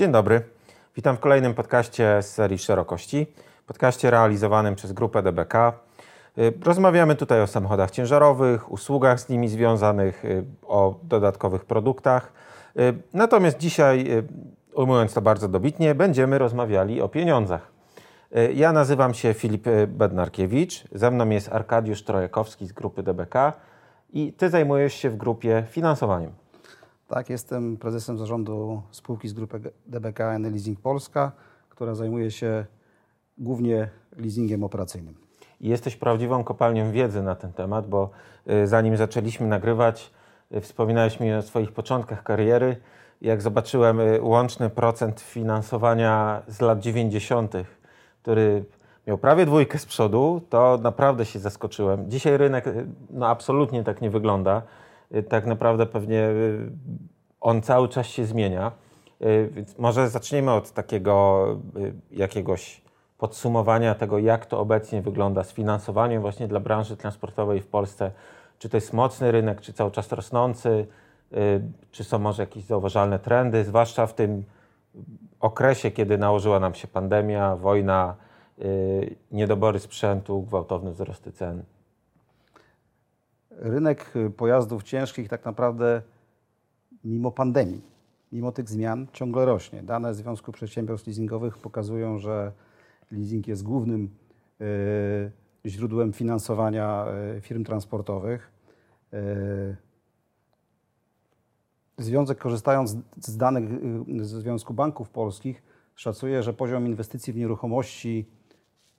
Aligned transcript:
Dzień 0.00 0.12
dobry. 0.12 0.42
Witam 0.96 1.16
w 1.16 1.20
kolejnym 1.20 1.54
podcaście 1.54 2.22
z 2.22 2.34
serii 2.34 2.58
Szerokości. 2.58 3.26
Podcaście 3.66 4.10
realizowanym 4.10 4.74
przez 4.74 4.92
grupę 4.92 5.22
DBK. 5.22 5.54
Y, 6.38 6.52
rozmawiamy 6.64 7.16
tutaj 7.16 7.42
o 7.42 7.46
samochodach 7.46 7.90
ciężarowych, 7.90 8.72
usługach 8.72 9.20
z 9.20 9.28
nimi 9.28 9.48
związanych, 9.48 10.24
y, 10.24 10.44
o 10.62 10.94
dodatkowych 11.02 11.64
produktach. 11.64 12.32
Y, 12.78 12.94
natomiast 13.14 13.58
dzisiaj, 13.58 14.06
ujmując 14.74 15.14
to 15.14 15.20
bardzo 15.20 15.48
dobitnie, 15.48 15.94
będziemy 15.94 16.38
rozmawiali 16.38 17.00
o 17.00 17.08
pieniądzach. 17.08 17.72
Ja 18.54 18.72
nazywam 18.72 19.14
się 19.14 19.34
Filip 19.34 19.66
Bednarkiewicz, 19.88 20.84
ze 20.92 21.10
mną 21.10 21.28
jest 21.28 21.52
Arkadiusz 21.52 22.04
Trojakowski 22.04 22.66
z 22.66 22.72
grupy 22.72 23.02
DBK 23.02 23.52
i 24.12 24.32
Ty 24.32 24.50
zajmujesz 24.50 24.94
się 24.94 25.10
w 25.10 25.16
grupie 25.16 25.64
finansowaniem. 25.70 26.39
Tak, 27.10 27.30
jestem 27.30 27.76
prezesem 27.76 28.18
zarządu 28.18 28.82
spółki 28.90 29.28
z 29.28 29.32
grupy 29.32 29.60
DBK 29.86 30.18
Leasing 30.38 30.80
Polska, 30.80 31.32
która 31.68 31.94
zajmuje 31.94 32.30
się 32.30 32.66
głównie 33.38 33.88
leasingiem 34.16 34.64
operacyjnym. 34.64 35.14
Jesteś 35.60 35.96
prawdziwą 35.96 36.44
kopalnią 36.44 36.92
wiedzy 36.92 37.22
na 37.22 37.34
ten 37.34 37.52
temat, 37.52 37.88
bo 37.88 38.10
y, 38.50 38.66
zanim 38.66 38.96
zaczęliśmy 38.96 39.46
nagrywać, 39.46 40.10
y, 40.54 40.60
wspominałeś 40.60 41.20
mi 41.20 41.34
o 41.34 41.42
swoich 41.42 41.72
początkach 41.72 42.22
kariery. 42.22 42.76
Jak 43.20 43.42
zobaczyłem 43.42 44.00
y, 44.00 44.22
łączny 44.22 44.70
procent 44.70 45.20
finansowania 45.20 46.42
z 46.48 46.60
lat 46.60 46.80
90., 46.80 47.52
który 48.22 48.64
miał 49.06 49.18
prawie 49.18 49.46
dwójkę 49.46 49.78
z 49.78 49.86
przodu, 49.86 50.40
to 50.50 50.78
naprawdę 50.82 51.26
się 51.26 51.38
zaskoczyłem. 51.38 52.10
Dzisiaj 52.10 52.36
rynek 52.36 52.64
no, 53.10 53.26
absolutnie 53.26 53.84
tak 53.84 54.00
nie 54.00 54.10
wygląda. 54.10 54.62
Tak 55.28 55.46
naprawdę 55.46 55.86
pewnie 55.86 56.28
on 57.40 57.62
cały 57.62 57.88
czas 57.88 58.06
się 58.06 58.24
zmienia. 58.24 58.72
Więc 59.50 59.78
może 59.78 60.08
zaczniemy 60.08 60.52
od 60.52 60.72
takiego 60.72 61.46
jakiegoś 62.10 62.82
podsumowania 63.20 63.94
tego, 63.94 64.18
jak 64.18 64.46
to 64.46 64.60
obecnie 64.60 65.02
wygląda 65.02 65.44
z 65.44 65.52
finansowaniem 65.52 66.22
właśnie 66.22 66.48
dla 66.48 66.60
branży 66.60 66.96
transportowej 66.96 67.60
w 67.60 67.66
Polsce. 67.66 68.10
Czy 68.58 68.68
to 68.68 68.76
jest 68.76 68.92
mocny 68.92 69.32
rynek, 69.32 69.60
czy 69.60 69.72
cały 69.72 69.90
czas 69.90 70.12
rosnący, 70.12 70.86
y, 71.32 71.62
czy 71.90 72.04
są 72.04 72.18
może 72.18 72.42
jakieś 72.42 72.64
zauważalne 72.64 73.18
trendy, 73.18 73.64
zwłaszcza 73.64 74.06
w 74.06 74.14
tym 74.14 74.44
okresie, 75.40 75.90
kiedy 75.90 76.18
nałożyła 76.18 76.60
nam 76.60 76.74
się 76.74 76.88
pandemia, 76.88 77.56
wojna, 77.56 78.16
y, 78.58 79.16
niedobory 79.32 79.78
sprzętu, 79.78 80.42
gwałtowne 80.42 80.90
wzrosty 80.90 81.32
cen. 81.32 81.62
Rynek 83.60 84.12
pojazdów 84.36 84.82
ciężkich 84.82 85.28
tak 85.28 85.44
naprawdę 85.44 86.02
mimo 87.04 87.30
pandemii, 87.30 87.82
mimo 88.32 88.52
tych 88.52 88.68
zmian 88.68 89.06
ciągle 89.12 89.44
rośnie. 89.44 89.82
Dane 89.82 90.14
Związku 90.14 90.52
Przedsiębiorstw 90.52 91.06
Leasingowych 91.06 91.58
pokazują, 91.58 92.18
że 92.18 92.52
leasing 93.12 93.48
jest 93.48 93.62
głównym 93.62 94.10
e, 94.60 94.64
źródłem 95.66 96.12
finansowania 96.12 97.06
e, 97.06 97.40
firm 97.40 97.64
transportowych. 97.64 98.50
Związek, 101.98 102.38
korzystając 102.38 102.96
z 103.20 103.36
danych 103.36 103.64
ze 104.20 104.40
Związku 104.40 104.74
Banków 104.74 105.10
Polskich, 105.10 105.62
szacuje, 105.94 106.42
że 106.42 106.52
poziom 106.52 106.86
inwestycji 106.86 107.32
w 107.32 107.36
nieruchomości 107.36 108.26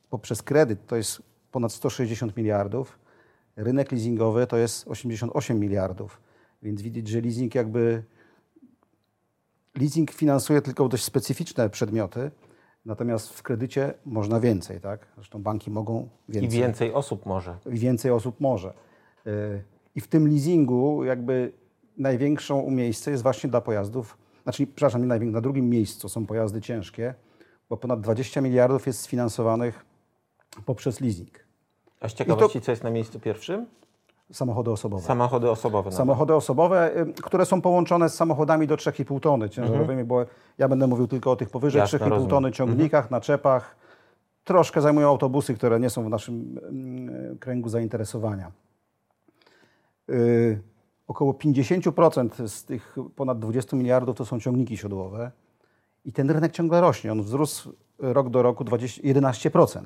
poprzez 0.09 0.43
kredyt 0.43 0.87
to 0.87 0.95
jest 0.95 1.21
ponad 1.51 1.71
160 1.71 2.37
miliardów. 2.37 2.99
Rynek 3.55 3.91
leasingowy 3.91 4.47
to 4.47 4.57
jest 4.57 4.87
88 4.87 5.59
miliardów. 5.59 6.21
Więc 6.63 6.81
widać, 6.81 7.07
że 7.07 7.21
leasing 7.21 7.55
jakby 7.55 8.03
leasing 9.75 10.11
finansuje 10.11 10.61
tylko 10.61 10.87
dość 10.87 11.03
specyficzne 11.03 11.69
przedmioty, 11.69 12.31
Natomiast 12.85 13.29
w 13.29 13.43
kredycie 13.43 13.93
można 14.05 14.39
więcej, 14.39 14.81
tak? 14.81 15.07
Zresztą 15.15 15.43
banki 15.43 15.71
mogą 15.71 16.09
więcej. 16.29 16.59
I 16.59 16.61
więcej 16.61 16.93
osób 16.93 17.25
może. 17.25 17.57
I 17.65 17.79
więcej 17.79 18.11
osób 18.11 18.39
może. 18.39 18.73
E, 19.25 19.31
I 19.95 20.01
w 20.01 20.07
tym 20.07 20.27
leasingu 20.27 21.03
jakby 21.03 21.51
największą 21.97 22.71
miejsce 22.71 23.11
jest 23.11 23.23
właśnie 23.23 23.49
dla 23.49 23.61
pojazdów, 23.61 24.17
znaczy, 24.43 24.67
przepraszam, 24.67 25.01
nie 25.01 25.31
na 25.31 25.41
drugim 25.41 25.69
miejscu 25.69 26.09
są 26.09 26.25
pojazdy 26.25 26.61
ciężkie, 26.61 27.13
bo 27.69 27.77
ponad 27.77 28.01
20 28.01 28.41
miliardów 28.41 28.87
jest 28.87 29.01
sfinansowanych 29.01 29.85
poprzez 30.65 31.01
leasing. 31.01 31.45
A 32.01 32.09
z 32.09 32.13
ciekawości, 32.13 32.59
to, 32.59 32.65
co 32.65 32.71
jest 32.71 32.83
na 32.83 32.89
miejscu 32.89 33.19
pierwszym? 33.19 33.65
Samochody 34.31 34.71
osobowe. 34.71 35.03
Samochody 35.03 35.49
osobowe. 35.49 35.91
Samochody 35.91 36.35
osobowe, 36.35 36.91
które 37.23 37.45
są 37.45 37.61
połączone 37.61 38.09
z 38.09 38.13
samochodami 38.13 38.67
do 38.67 38.75
3,5 38.75 39.19
tony 39.19 39.49
ciężarowymi, 39.49 40.01
mhm. 40.01 40.07
bo 40.07 40.25
ja 40.57 40.67
będę 40.67 40.87
mówił 40.87 41.07
tylko 41.07 41.31
o 41.31 41.35
tych 41.35 41.49
powyżej 41.49 41.81
3,5 41.81 42.27
tony 42.27 42.51
ciągnikach, 42.51 43.03
mhm. 43.05 43.11
naczepach. 43.11 43.75
Troszkę 44.43 44.81
zajmują 44.81 45.07
autobusy, 45.07 45.53
które 45.53 45.79
nie 45.79 45.89
są 45.89 46.03
w 46.03 46.09
naszym 46.09 46.59
kręgu 47.39 47.69
zainteresowania. 47.69 48.51
Yy, 50.07 50.61
około 51.07 51.33
50% 51.33 52.47
z 52.47 52.65
tych 52.65 52.95
ponad 53.15 53.39
20 53.39 53.77
miliardów 53.77 54.17
to 54.17 54.25
są 54.25 54.39
ciągniki 54.39 54.77
siodłowe 54.77 55.31
i 56.05 56.13
ten 56.13 56.31
rynek 56.31 56.51
ciągle 56.51 56.81
rośnie. 56.81 57.11
On 57.11 57.23
wzrósł 57.23 57.73
rok 57.99 58.29
do 58.29 58.41
roku 58.41 58.63
20, 58.63 59.01
11%. 59.01 59.85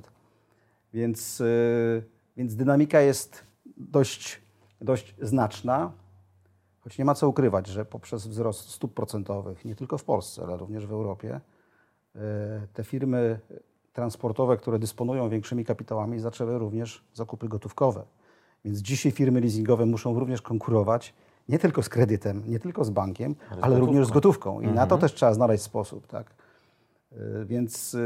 Więc, 0.95 1.39
yy, 1.39 2.03
więc 2.38 2.56
dynamika 2.56 3.01
jest 3.01 3.44
dość, 3.78 4.41
dość 4.81 5.16
znaczna, 5.22 5.91
choć 6.79 6.97
nie 6.97 7.06
ma 7.06 7.16
co 7.16 7.29
ukrywać, 7.29 7.67
że 7.67 7.85
poprzez 7.85 8.28
wzrost 8.28 8.69
stóp 8.69 8.94
procentowych, 8.94 9.66
nie 9.66 9.75
tylko 9.75 9.97
w 9.97 10.03
Polsce, 10.03 10.44
ale 10.44 10.57
również 10.57 10.88
w 10.88 10.91
Europie, 10.91 11.41
e, 12.16 12.22
te 12.73 12.83
firmy 12.83 13.39
transportowe, 13.94 14.57
które 14.57 14.79
dysponują 14.79 15.29
większymi 15.29 15.66
kapitałami, 15.66 16.19
zaczęły 16.19 16.57
również 16.57 17.03
zakupy 17.13 17.47
gotówkowe. 17.47 18.03
Więc 18.66 18.79
dzisiaj 18.79 19.12
firmy 19.12 19.41
leasingowe 19.41 19.85
muszą 19.85 20.19
również 20.19 20.41
konkurować 20.41 21.13
nie 21.50 21.59
tylko 21.59 21.83
z 21.83 21.89
kredytem, 21.89 22.44
nie 22.47 22.59
tylko 22.59 22.85
z 22.85 22.89
bankiem, 22.89 23.35
ale, 23.50 23.62
ale 23.62 23.79
również 23.79 24.07
z 24.07 24.12
gotówką. 24.12 24.53
I 24.53 24.63
mhm. 24.63 24.75
na 24.75 24.88
to 24.88 24.95
mhm. 24.95 25.01
też 25.01 25.13
trzeba 25.13 25.33
znaleźć 25.33 25.63
sposób. 25.63 26.07
Tak? 26.07 26.35
E, 27.12 27.45
więc, 27.45 27.97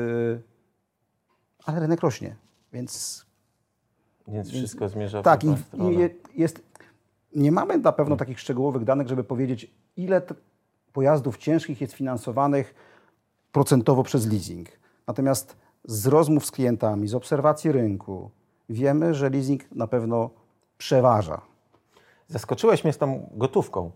ale 1.65 1.79
rynek 1.79 2.01
rośnie, 2.01 2.35
więc 2.73 3.25
więc 4.27 4.49
wszystko 4.49 4.89
zmierza 4.89 5.21
tak, 5.21 5.41
w 5.41 5.69
Tak, 5.71 5.79
i 5.79 6.09
jest, 6.41 6.61
nie 7.35 7.51
mamy 7.51 7.77
na 7.77 7.91
pewno 7.91 8.15
takich 8.15 8.39
szczegółowych 8.39 8.83
danych, 8.83 9.07
żeby 9.07 9.23
powiedzieć, 9.23 9.71
ile 9.97 10.21
pojazdów 10.93 11.37
ciężkich 11.37 11.81
jest 11.81 11.93
finansowanych 11.93 12.75
procentowo 13.51 14.03
przez 14.03 14.31
leasing. 14.31 14.69
Natomiast 15.07 15.55
z 15.85 16.07
rozmów 16.07 16.45
z 16.45 16.51
klientami, 16.51 17.07
z 17.07 17.15
obserwacji 17.15 17.71
rynku, 17.71 18.29
wiemy, 18.69 19.13
że 19.13 19.29
leasing 19.29 19.71
na 19.71 19.87
pewno 19.87 20.29
przeważa. 20.77 21.41
Zaskoczyłeś 22.27 22.83
mnie 22.83 22.93
z 22.93 22.97
tą 22.97 23.29
gotówką, 23.31 23.91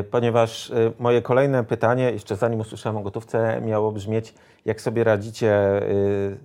y, 0.00 0.04
ponieważ 0.04 0.70
y, 0.70 0.92
moje 0.98 1.22
kolejne 1.22 1.64
pytanie, 1.64 2.10
jeszcze 2.12 2.36
zanim 2.36 2.60
usłyszałem 2.60 2.96
o 2.96 3.02
gotówce, 3.02 3.60
miało 3.60 3.92
brzmieć, 3.92 4.34
jak 4.64 4.80
sobie 4.80 5.04
radzicie 5.04 5.82
y, 5.82 6.38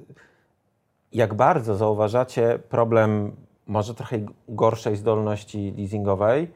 jak 1.13 1.33
bardzo 1.33 1.75
zauważacie 1.75 2.59
problem 2.69 3.35
może 3.67 3.94
trochę 3.94 4.19
gorszej 4.49 4.95
zdolności 4.95 5.73
leasingowej, 5.77 6.41
yy, 6.41 6.47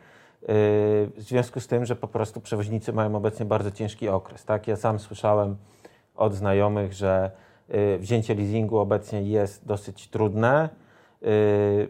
w 1.08 1.16
związku 1.18 1.60
z 1.60 1.68
tym, 1.68 1.86
że 1.86 1.96
po 1.96 2.08
prostu 2.08 2.42
przewoźnicy 2.42 2.94
mają 2.94 3.16
obecnie 3.16 3.46
bardzo 3.46 3.72
ciężki 3.72 4.10
okres. 4.10 4.46
Tak? 4.46 4.68
Ja 4.68 4.76
sam 4.76 5.00
słyszałem 5.00 5.56
od 6.16 6.34
znajomych, 6.34 6.94
że 6.94 7.32
yy, 7.70 7.98
wzięcie 7.98 8.36
leasingu 8.36 8.78
obecnie 8.78 9.22
jest 9.22 9.66
dosyć 9.66 10.08
trudne. 10.08 10.70
Yy, 11.22 11.88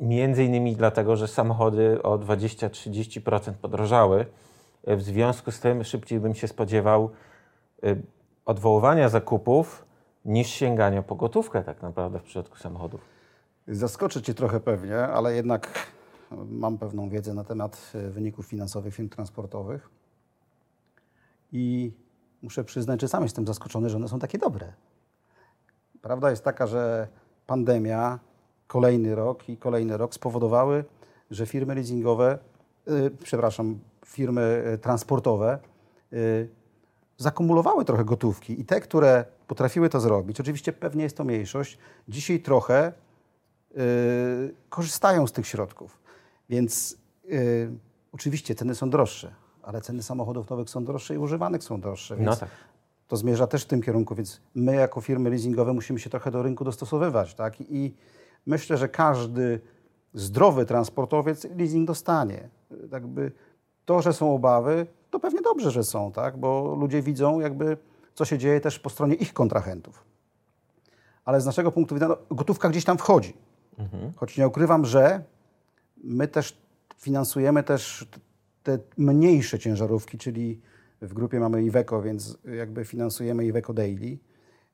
między 0.00 0.44
innymi 0.44 0.76
dlatego, 0.76 1.16
że 1.16 1.28
samochody 1.28 2.02
o 2.02 2.18
20-30% 2.18 3.52
podrożały. 3.52 4.26
W 4.86 5.02
związku 5.02 5.50
z 5.50 5.60
tym 5.60 5.84
szybciej 5.84 6.20
bym 6.20 6.34
się 6.34 6.48
spodziewał 6.48 7.10
odwoływania 8.46 9.08
zakupów 9.08 9.83
niż 10.24 10.48
sięganie 10.48 11.02
po 11.02 11.14
gotówkę 11.14 11.62
tak 11.62 11.82
naprawdę 11.82 12.18
w 12.18 12.22
przypadku 12.22 12.58
samochodów. 12.58 13.00
Zaskoczy 13.68 14.22
Cię 14.22 14.34
trochę 14.34 14.60
pewnie, 14.60 14.98
ale 14.98 15.34
jednak 15.34 15.88
mam 16.48 16.78
pewną 16.78 17.08
wiedzę 17.08 17.34
na 17.34 17.44
temat 17.44 17.92
e, 17.94 18.10
wyników 18.10 18.46
finansowych 18.46 18.94
firm 18.94 19.08
transportowych 19.08 19.90
i 21.52 21.92
muszę 22.42 22.64
przyznać, 22.64 23.00
że 23.00 23.08
sam 23.08 23.22
jestem 23.22 23.46
zaskoczony, 23.46 23.90
że 23.90 23.96
one 23.96 24.08
są 24.08 24.18
takie 24.18 24.38
dobre. 24.38 24.72
Prawda 26.02 26.30
jest 26.30 26.44
taka, 26.44 26.66
że 26.66 27.08
pandemia, 27.46 28.18
kolejny 28.66 29.14
rok 29.14 29.48
i 29.48 29.56
kolejny 29.56 29.96
rok 29.96 30.14
spowodowały, 30.14 30.84
że 31.30 31.46
firmy 31.46 31.74
leasingowe, 31.74 32.38
yy, 32.86 33.10
przepraszam, 33.22 33.78
firmy 34.06 34.64
e, 34.66 34.78
transportowe 34.78 35.58
yy, 36.10 36.48
zakumulowały 37.16 37.84
trochę 37.84 38.04
gotówki 38.04 38.60
i 38.60 38.64
te, 38.64 38.80
które 38.80 39.24
potrafiły 39.46 39.88
to 39.88 40.00
zrobić, 40.00 40.40
oczywiście 40.40 40.72
pewnie 40.72 41.04
jest 41.04 41.16
to 41.16 41.24
mniejszość, 41.24 41.78
dzisiaj 42.08 42.40
trochę 42.40 42.92
yy, 43.74 43.80
korzystają 44.68 45.26
z 45.26 45.32
tych 45.32 45.46
środków. 45.46 45.98
Więc 46.48 46.96
yy, 47.24 47.70
oczywiście 48.12 48.54
ceny 48.54 48.74
są 48.74 48.90
droższe, 48.90 49.34
ale 49.62 49.80
ceny 49.80 50.02
samochodów 50.02 50.50
nowych 50.50 50.70
są 50.70 50.84
droższe 50.84 51.14
i 51.14 51.18
używanych 51.18 51.64
są 51.64 51.80
droższe. 51.80 52.16
No 52.16 52.24
Więc 52.24 52.38
tak. 52.38 52.48
to 53.08 53.16
zmierza 53.16 53.46
też 53.46 53.62
w 53.62 53.66
tym 53.66 53.82
kierunku, 53.82 54.14
więc 54.14 54.40
my 54.54 54.74
jako 54.74 55.00
firmy 55.00 55.30
leasingowe 55.30 55.72
musimy 55.72 55.98
się 55.98 56.10
trochę 56.10 56.30
do 56.30 56.42
rynku 56.42 56.64
dostosowywać. 56.64 57.34
Tak? 57.34 57.60
I 57.60 57.94
myślę, 58.46 58.76
że 58.76 58.88
każdy 58.88 59.60
zdrowy 60.14 60.66
transportowiec 60.66 61.44
leasing 61.44 61.86
dostanie. 61.86 62.48
Jakby 62.92 63.32
to, 63.84 64.02
że 64.02 64.12
są 64.12 64.34
obawy, 64.34 64.86
to 65.10 65.20
pewnie 65.20 65.40
dobrze, 65.42 65.70
że 65.70 65.84
są, 65.84 66.12
tak? 66.12 66.36
bo 66.36 66.76
ludzie 66.80 67.02
widzą, 67.02 67.40
jakby, 67.40 67.76
co 68.14 68.24
się 68.24 68.38
dzieje 68.38 68.60
też 68.60 68.78
po 68.78 68.90
stronie 68.90 69.14
ich 69.14 69.32
kontrahentów. 69.32 70.04
Ale 71.24 71.40
z 71.40 71.46
naszego 71.46 71.72
punktu 71.72 71.94
widzenia 71.94 72.14
no, 72.30 72.36
gotówka 72.36 72.68
gdzieś 72.68 72.84
tam 72.84 72.98
wchodzi. 72.98 73.34
Choć 74.16 74.38
nie 74.38 74.48
ukrywam, 74.48 74.84
że 74.86 75.22
my 76.04 76.28
też 76.28 76.56
finansujemy 76.98 77.62
też 77.62 78.06
te 78.62 78.78
mniejsze 78.98 79.58
ciężarówki, 79.58 80.18
czyli 80.18 80.60
w 81.02 81.14
grupie 81.14 81.40
mamy 81.40 81.62
Iveco, 81.62 82.02
więc 82.02 82.38
jakby 82.56 82.84
finansujemy 82.84 83.46
Iveco 83.46 83.72
Daily. 83.74 84.18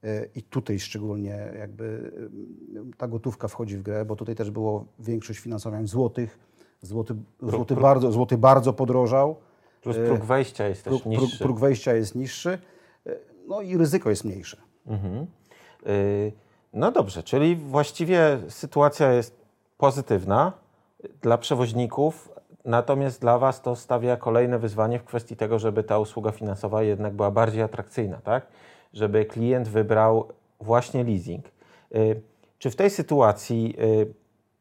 E, 0.04 0.26
I 0.34 0.42
tutaj 0.42 0.80
szczególnie 0.80 1.52
jakby 1.58 2.12
e, 2.92 2.96
ta 2.96 3.08
gotówka 3.08 3.48
wchodzi 3.48 3.76
w 3.76 3.82
grę, 3.82 4.04
bo 4.04 4.16
tutaj 4.16 4.34
też 4.34 4.50
było 4.50 4.84
większość 4.98 5.38
finansowań 5.38 5.86
złotych. 5.86 6.38
Złoty, 6.82 7.14
złoty, 7.42 7.76
bardzo, 7.76 8.12
złoty 8.12 8.38
bardzo 8.38 8.72
podrożał. 8.72 9.36
Plus 9.82 9.96
próg 10.06 10.24
wejścia 10.24 10.68
jest 10.68 10.84
też 10.84 10.90
Próg, 10.90 11.02
próg, 11.02 11.20
niższy. 11.22 11.44
próg 11.44 11.60
wejścia 11.60 11.94
jest 11.94 12.14
niższy. 12.14 12.58
No 13.48 13.60
i 13.60 13.76
ryzyko 13.76 14.10
jest 14.10 14.24
mniejsze. 14.24 14.56
Y, 15.86 16.32
No 16.72 16.92
dobrze, 16.92 17.22
czyli 17.22 17.56
właściwie 17.56 18.38
sytuacja 18.48 19.12
jest 19.12 19.40
pozytywna 19.78 20.52
dla 21.22 21.38
przewoźników, 21.38 22.28
natomiast 22.64 23.20
dla 23.20 23.38
Was 23.38 23.62
to 23.62 23.76
stawia 23.76 24.16
kolejne 24.16 24.58
wyzwanie 24.58 24.98
w 24.98 25.04
kwestii 25.04 25.36
tego, 25.36 25.58
żeby 25.58 25.82
ta 25.82 25.98
usługa 25.98 26.32
finansowa 26.32 26.82
jednak 26.82 27.14
była 27.14 27.30
bardziej 27.30 27.62
atrakcyjna, 27.62 28.16
tak? 28.24 28.46
Żeby 28.92 29.24
klient 29.24 29.68
wybrał 29.68 30.28
właśnie 30.60 31.04
leasing. 31.04 31.44
Y, 31.94 32.22
Czy 32.58 32.70
w 32.70 32.76
tej 32.76 32.90
sytuacji 32.90 33.76
y, 33.80 34.14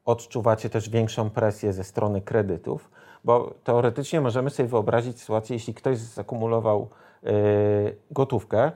odczuwacie 0.06 0.70
też 0.70 0.90
większą 0.90 1.30
presję 1.30 1.74
ze 1.74 1.84
strony 1.84 2.22
kredytów? 2.22 2.92
Bo 3.24 3.54
teoretycznie 3.64 4.22
możemy 4.22 4.50
sobie 4.50 4.70
wyobrazić 4.70 5.20
sytuację, 5.20 5.56
jeśli 5.56 5.74
ktoś 5.74 5.98
zakumulował 5.98 6.90
gotówkę, 8.12 8.72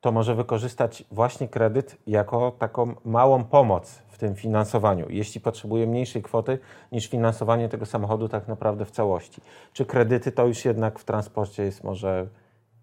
to 0.00 0.12
może 0.12 0.34
wykorzystać 0.34 1.04
właśnie 1.10 1.48
kredyt 1.48 1.96
jako 2.06 2.50
taką 2.58 2.94
małą 3.04 3.44
pomoc 3.44 4.02
w 4.08 4.18
tym 4.18 4.34
finansowaniu, 4.34 5.06
jeśli 5.08 5.40
potrzebuje 5.40 5.86
mniejszej 5.86 6.22
kwoty 6.22 6.58
niż 6.92 7.08
finansowanie 7.08 7.68
tego 7.68 7.86
samochodu 7.86 8.28
tak 8.28 8.48
naprawdę 8.48 8.84
w 8.84 8.90
całości. 8.90 9.40
Czy 9.72 9.86
kredyty 9.86 10.32
to 10.32 10.46
już 10.46 10.64
jednak 10.64 10.98
w 10.98 11.04
transporcie 11.04 11.62
jest 11.62 11.84
może 11.84 12.26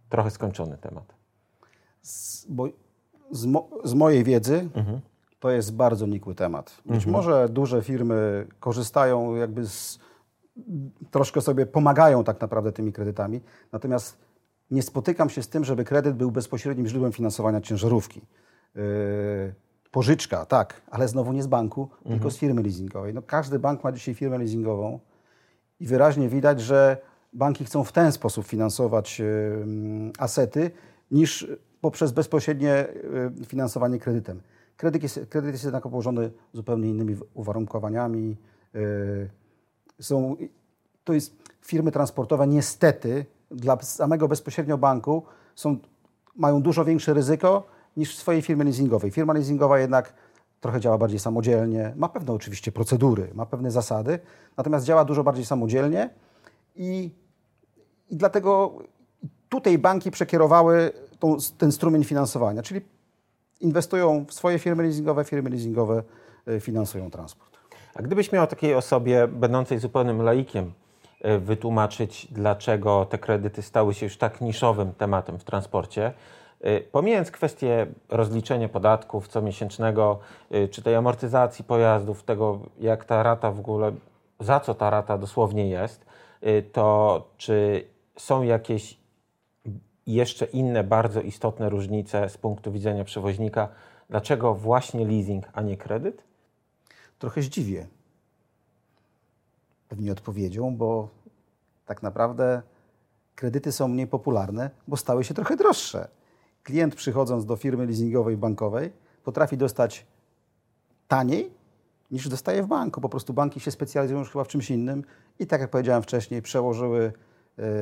trochę 0.10 0.32
skończony 0.32 0.78
temat? 0.78 1.16
Z, 2.02 2.46
bo 2.50 2.68
z, 3.32 3.46
mo, 3.46 3.68
z 3.84 3.94
mojej 3.94 4.24
wiedzy 4.24 4.70
to 5.40 5.52
jest 5.52 5.76
bardzo 5.76 6.06
nikły 6.06 6.36
temat. 6.36 6.82
Być 6.86 7.06
może 7.06 7.50
duże 7.50 7.82
firmy 7.82 8.48
korzystają 8.60 9.36
jakby 9.36 9.68
z, 9.68 10.00
troszkę 11.12 11.42
sobie 11.42 11.66
pomagają 11.66 12.24
tak 12.24 12.42
naprawdę 12.42 12.72
tymi 12.72 12.94
kredytami, 12.94 13.42
natomiast 13.72 14.25
nie 14.72 14.82
spotykam 14.82 15.30
się 15.30 15.44
z 15.44 15.50
tym, 15.50 15.66
żeby 15.66 15.84
kredyt 15.84 16.16
był 16.16 16.32
bezpośrednim 16.32 16.88
źródłem 16.88 17.12
finansowania 17.12 17.62
ciężarówki. 17.62 18.22
Yy, 18.76 18.82
pożyczka, 19.92 20.46
tak, 20.46 20.82
ale 20.92 21.08
znowu 21.08 21.34
nie 21.34 21.44
z 21.44 21.48
banku, 21.48 21.90
tylko 22.08 22.32
z 22.32 22.38
firmy 22.38 22.64
leasingowej. 22.64 23.14
No, 23.14 23.22
każdy 23.22 23.60
bank 23.60 23.84
ma 23.84 23.92
dzisiaj 23.92 24.16
firmę 24.16 24.38
leasingową 24.38 25.00
i 25.80 25.88
wyraźnie 25.88 26.30
widać, 26.30 26.62
że 26.62 26.98
banki 27.34 27.66
chcą 27.66 27.84
w 27.84 27.92
ten 27.92 28.12
sposób 28.12 28.46
finansować 28.46 29.20
yy, 29.20 29.66
asety, 30.20 30.72
niż 31.12 31.48
poprzez 31.82 32.12
bezpośrednie 32.12 32.88
yy, 33.40 33.46
finansowanie 33.46 34.00
kredytem. 34.00 34.42
Kredyt 34.78 35.04
jest, 35.04 35.20
kredyt 35.30 35.52
jest 35.52 35.64
jednak 35.64 35.86
obłożony 35.86 36.32
zupełnie 36.54 36.90
innymi 36.90 37.18
uwarunkowaniami. 37.34 38.38
Yy, 38.74 39.30
są, 40.00 40.36
to 41.04 41.14
jest 41.14 41.36
firmy 41.62 41.92
transportowe 41.92 42.48
niestety 42.48 43.26
dla 43.56 43.82
samego 43.82 44.28
bezpośrednio 44.28 44.78
banku 44.78 45.24
są, 45.56 45.78
mają 46.36 46.62
dużo 46.62 46.86
większe 46.86 47.14
ryzyko 47.14 47.64
niż 47.98 48.16
w 48.16 48.20
swojej 48.20 48.42
firmy 48.42 48.64
leasingowej. 48.64 49.12
Firma 49.12 49.34
leasingowa 49.34 49.80
jednak 49.80 50.14
trochę 50.62 50.80
działa 50.80 50.98
bardziej 50.98 51.20
samodzielnie, 51.20 51.94
ma 51.96 52.10
pewne 52.10 52.34
oczywiście 52.34 52.72
procedury, 52.72 53.32
ma 53.34 53.46
pewne 53.46 53.72
zasady, 53.72 54.20
natomiast 54.58 54.86
działa 54.86 55.06
dużo 55.06 55.24
bardziej 55.24 55.46
samodzielnie 55.46 56.10
i, 56.76 57.12
i 58.10 58.16
dlatego 58.16 58.78
tutaj 59.50 59.78
banki 59.78 60.12
przekierowały 60.12 60.92
tą, 61.20 61.38
ten 61.58 61.72
strumień 61.72 62.04
finansowania, 62.04 62.64
czyli 62.64 62.82
inwestują 63.60 64.26
w 64.30 64.34
swoje 64.34 64.60
firmy 64.60 64.84
leasingowe, 64.84 65.24
firmy 65.24 65.50
leasingowe 65.50 66.04
y, 66.48 66.60
finansują 66.60 67.12
transport. 67.12 67.58
A 67.96 68.02
gdybyś 68.02 68.32
miał 68.32 68.48
takiej 68.48 68.76
osobie 68.76 69.28
będącej 69.28 69.80
zupełnym 69.80 70.22
laikiem 70.22 70.74
wytłumaczyć, 71.40 72.28
dlaczego 72.32 73.06
te 73.06 73.18
kredyty 73.18 73.62
stały 73.62 73.94
się 73.94 74.06
już 74.06 74.18
tak 74.18 74.42
niszowym 74.42 74.94
tematem 74.94 75.40
w 75.40 75.44
transporcie, 75.44 76.14
y, 76.66 76.88
pomijając 76.92 77.32
kwestię 77.32 77.88
rozliczenia 78.10 78.70
podatków 78.70 79.28
comiesięcznego, 79.28 80.20
y, 80.56 80.68
czy 80.68 80.82
tej 80.82 80.96
amortyzacji 80.96 81.66
pojazdów, 81.66 82.24
tego 82.24 82.60
jak 82.80 83.06
ta 83.06 83.24
rata 83.24 83.52
w 83.52 83.60
ogóle, 83.60 83.92
za 84.40 84.60
co 84.60 84.74
ta 84.74 84.90
rata 84.90 85.18
dosłownie 85.18 85.70
jest, 85.70 86.06
to 86.72 87.28
czy 87.38 87.86
są 88.18 88.44
jakieś 88.44 88.98
jeszcze 90.08 90.46
inne 90.46 90.84
bardzo 90.84 91.22
istotne 91.22 91.70
różnice 91.70 92.30
z 92.30 92.38
punktu 92.38 92.72
widzenia 92.72 93.04
przewoźnika, 93.04 93.70
dlaczego 94.10 94.56
właśnie 94.56 95.06
leasing, 95.06 95.46
a 95.54 95.62
nie 95.62 95.78
kredyt? 95.78 96.24
Trochę 97.20 97.42
zdziwię 97.42 97.88
pewnie 99.90 100.12
odpowiedzią, 100.12 100.76
bo 100.76 101.10
tak 101.86 102.04
naprawdę 102.04 102.62
kredyty 103.36 103.72
są 103.72 103.88
mniej 103.88 104.08
popularne, 104.08 104.70
bo 104.88 104.98
stały 104.98 105.24
się 105.24 105.34
trochę 105.34 105.56
droższe. 105.56 106.08
Klient 106.64 106.96
przychodząc 106.96 107.46
do 107.46 107.56
firmy 107.56 107.86
leasingowej, 107.86 108.38
bankowej 108.38 108.92
potrafi 109.24 109.58
dostać 109.58 110.06
taniej 111.08 111.52
niż 112.12 112.30
dostaje 112.30 112.64
w 112.64 112.68
banku. 112.68 113.02
Po 113.02 113.10
prostu 113.10 113.34
banki 113.34 113.60
się 113.60 113.72
specjalizują 113.72 114.20
już 114.20 114.32
chyba 114.32 114.44
w 114.44 114.48
czymś 114.48 114.72
innym 114.72 115.04
i 115.40 115.48
tak 115.48 115.62
jak 115.62 115.70
powiedziałem 115.70 116.04
wcześniej, 116.04 116.42
przełożyły 116.42 117.14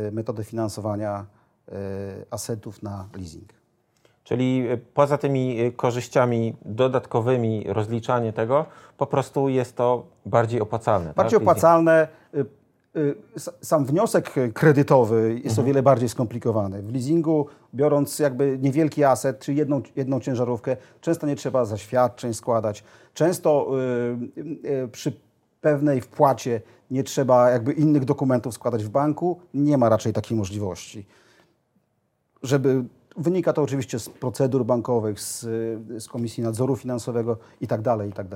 y, 0.07 0.11
metodę 0.11 0.43
finansowania 0.43 1.25
y, 1.69 1.73
asetów 2.31 2.83
na 2.83 3.09
leasing. 3.15 3.62
Czyli 4.23 4.71
y, 4.71 4.77
poza 4.93 5.17
tymi 5.17 5.61
y, 5.61 5.71
korzyściami 5.71 6.55
dodatkowymi, 6.65 7.63
rozliczanie 7.67 8.33
tego, 8.33 8.65
po 8.97 9.07
prostu 9.07 9.49
jest 9.49 9.75
to 9.75 10.05
bardziej 10.25 10.61
opłacalne. 10.61 11.13
Bardziej 11.13 11.39
tak? 11.39 11.41
opłacalne. 11.41 12.07
y, 12.35 12.45
y, 12.95 13.15
Sam 13.61 13.85
wniosek 13.85 14.33
kredytowy 14.53 15.41
jest 15.43 15.59
o 15.59 15.63
wiele 15.63 15.83
bardziej 15.83 16.09
skomplikowany. 16.09 16.81
W 16.81 16.93
leasingu, 16.93 17.47
biorąc 17.75 18.19
jakby 18.19 18.59
niewielki 18.61 19.03
aset, 19.03 19.39
czy 19.39 19.53
jedną, 19.53 19.81
jedną 19.95 20.19
ciężarówkę, 20.19 20.77
często 21.01 21.27
nie 21.27 21.35
trzeba 21.35 21.65
zaświadczeń 21.65 22.33
składać. 22.33 22.83
Często 23.13 23.71
y, 24.65 24.87
przy 24.87 25.19
pewnej 25.61 26.01
wpłacie 26.01 26.61
nie 26.91 27.03
trzeba 27.03 27.49
jakby 27.49 27.73
innych 27.73 28.05
dokumentów 28.05 28.53
składać 28.53 28.83
w 28.83 28.89
banku. 28.89 29.39
Nie 29.53 29.77
ma 29.77 29.89
raczej 29.89 30.13
takiej 30.13 30.37
możliwości 30.37 31.05
żeby 32.43 32.83
wynika 33.17 33.53
to 33.53 33.61
oczywiście 33.61 33.99
z 33.99 34.09
procedur 34.09 34.65
bankowych, 34.65 35.19
z, 35.19 35.41
z 36.03 36.07
Komisji 36.07 36.43
Nadzoru 36.43 36.75
Finansowego 36.75 37.37
i 37.61 37.67
tak 37.67 37.81
dalej, 37.81 38.09
i 38.09 38.13
tak. 38.13 38.27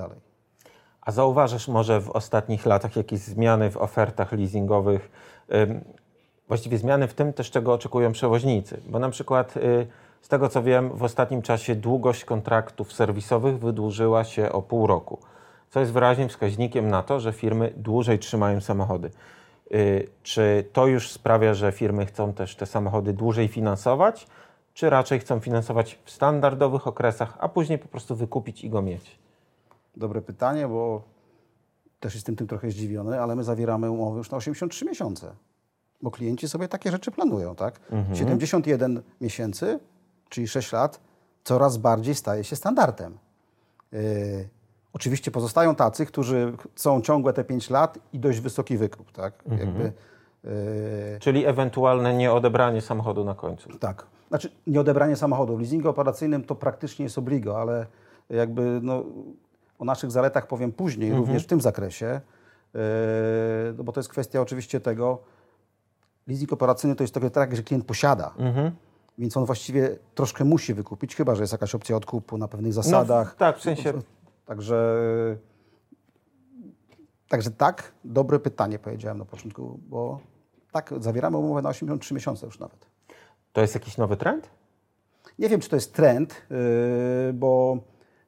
A 1.00 1.12
zauważasz 1.12 1.68
może 1.68 2.00
w 2.00 2.10
ostatnich 2.10 2.66
latach 2.66 2.96
jakieś 2.96 3.20
zmiany 3.20 3.70
w 3.70 3.76
ofertach 3.76 4.32
leasingowych, 4.32 5.10
właściwie 6.48 6.78
zmiany 6.78 7.08
w 7.08 7.14
tym 7.14 7.32
też, 7.32 7.50
czego 7.50 7.72
oczekują 7.72 8.12
przewoźnicy? 8.12 8.80
Bo 8.88 8.98
na 8.98 9.10
przykład 9.10 9.56
y, 9.56 9.86
z 10.22 10.28
tego 10.28 10.48
co 10.48 10.62
wiem, 10.62 10.96
w 10.96 11.02
ostatnim 11.02 11.42
czasie 11.42 11.74
długość 11.74 12.24
kontraktów 12.24 12.92
serwisowych 12.92 13.58
wydłużyła 13.58 14.24
się 14.24 14.52
o 14.52 14.62
pół 14.62 14.86
roku, 14.86 15.18
co 15.70 15.80
jest 15.80 15.92
wyraźnym 15.92 16.28
wskaźnikiem 16.28 16.88
na 16.88 17.02
to, 17.02 17.20
że 17.20 17.32
firmy 17.32 17.72
dłużej 17.76 18.18
trzymają 18.18 18.60
samochody. 18.60 19.10
Y, 19.74 20.08
Czy 20.22 20.64
to 20.72 20.86
już 20.86 21.10
sprawia, 21.10 21.54
że 21.54 21.72
firmy 21.72 22.06
chcą 22.06 22.32
też 22.32 22.56
te 22.56 22.66
samochody 22.66 23.12
dłużej 23.12 23.48
finansować, 23.48 24.26
czy 24.78 24.90
raczej 24.90 25.20
chcą 25.20 25.40
finansować 25.40 25.98
w 26.04 26.10
standardowych 26.10 26.86
okresach, 26.86 27.36
a 27.40 27.48
później 27.48 27.78
po 27.78 27.88
prostu 27.88 28.16
wykupić 28.16 28.64
i 28.64 28.70
go 28.70 28.82
mieć? 28.82 29.18
Dobre 29.96 30.22
pytanie, 30.22 30.68
bo 30.68 31.02
też 32.00 32.14
jestem 32.14 32.36
tym 32.36 32.46
trochę 32.46 32.70
zdziwiony, 32.70 33.20
ale 33.20 33.36
my 33.36 33.44
zawieramy 33.44 33.90
umowy 33.90 34.18
już 34.18 34.30
na 34.30 34.36
83 34.36 34.84
miesiące. 34.84 35.32
Bo 36.02 36.10
klienci 36.10 36.48
sobie 36.48 36.68
takie 36.68 36.90
rzeczy 36.90 37.10
planują, 37.10 37.54
tak? 37.54 37.80
71 38.14 39.02
miesięcy, 39.20 39.80
czyli 40.28 40.48
6 40.48 40.72
lat, 40.72 41.00
coraz 41.44 41.76
bardziej 41.76 42.14
staje 42.14 42.44
się 42.44 42.56
standardem. 42.56 43.18
Yy, 43.92 44.48
oczywiście 44.92 45.30
pozostają 45.30 45.74
tacy, 45.74 46.06
którzy 46.06 46.52
chcą 46.74 47.00
ciągłe 47.00 47.32
te 47.32 47.44
5 47.44 47.70
lat 47.70 47.98
i 48.12 48.18
dość 48.18 48.40
wysoki 48.40 48.76
wykup, 48.76 49.12
tak? 49.12 49.42
Jakby, 49.58 49.92
Yy, 50.44 50.50
Czyli 51.20 51.46
ewentualne 51.46 52.14
nieodebranie 52.14 52.80
samochodu 52.80 53.24
na 53.24 53.34
końcu. 53.34 53.78
tak. 53.78 54.17
Znaczy, 54.28 54.50
nieodebranie 54.66 55.16
samochodu. 55.16 55.56
W 55.56 55.60
leasingu 55.60 55.88
operacyjnym 55.88 56.44
to 56.44 56.54
praktycznie 56.54 57.02
jest 57.02 57.18
obligo, 57.18 57.60
ale 57.60 57.86
jakby 58.30 58.80
no, 58.82 59.04
o 59.78 59.84
naszych 59.84 60.10
zaletach 60.10 60.46
powiem 60.46 60.72
później, 60.72 61.10
również 61.18 61.44
w 61.44 61.46
tym 61.46 61.60
zakresie, 61.60 62.20
yy, 62.74 62.80
no 63.76 63.84
bo 63.84 63.92
to 63.92 64.00
jest 64.00 64.10
kwestia 64.10 64.40
oczywiście 64.40 64.80
tego, 64.80 65.18
leasing 66.26 66.52
operacyjny 66.52 66.96
to 66.96 67.04
jest 67.04 67.14
trochę 67.14 67.30
tak, 67.30 67.56
że 67.56 67.62
klient 67.62 67.84
posiada, 67.84 68.34
więc 69.18 69.36
on 69.36 69.44
właściwie 69.44 69.96
troszkę 70.14 70.44
musi 70.44 70.74
wykupić, 70.74 71.16
chyba 71.16 71.34
że 71.34 71.42
jest 71.42 71.52
jakaś 71.52 71.74
opcja 71.74 71.96
odkupu 71.96 72.38
na 72.38 72.48
pewnych 72.48 72.72
zasadach. 72.72 73.34
tak, 73.36 73.58
w 73.58 73.62
sensie- 73.62 73.92
Także, 74.46 74.96
także 77.28 77.50
tak, 77.50 77.92
dobre 78.04 78.38
pytanie 78.38 78.78
powiedziałem 78.78 79.18
na 79.18 79.24
początku, 79.24 79.80
bo 79.88 80.20
tak, 80.72 80.94
zawieramy 81.00 81.36
umowę 81.36 81.62
na 81.62 81.68
83 81.68 82.14
miesiące 82.14 82.46
już 82.46 82.58
nawet. 82.58 82.86
To 83.52 83.60
jest 83.60 83.74
jakiś 83.74 83.96
nowy 83.96 84.16
trend? 84.16 84.50
Nie 85.38 85.48
wiem, 85.48 85.60
czy 85.60 85.68
to 85.68 85.76
jest 85.76 85.94
trend, 85.94 86.42
yy, 86.50 87.32
bo 87.32 87.78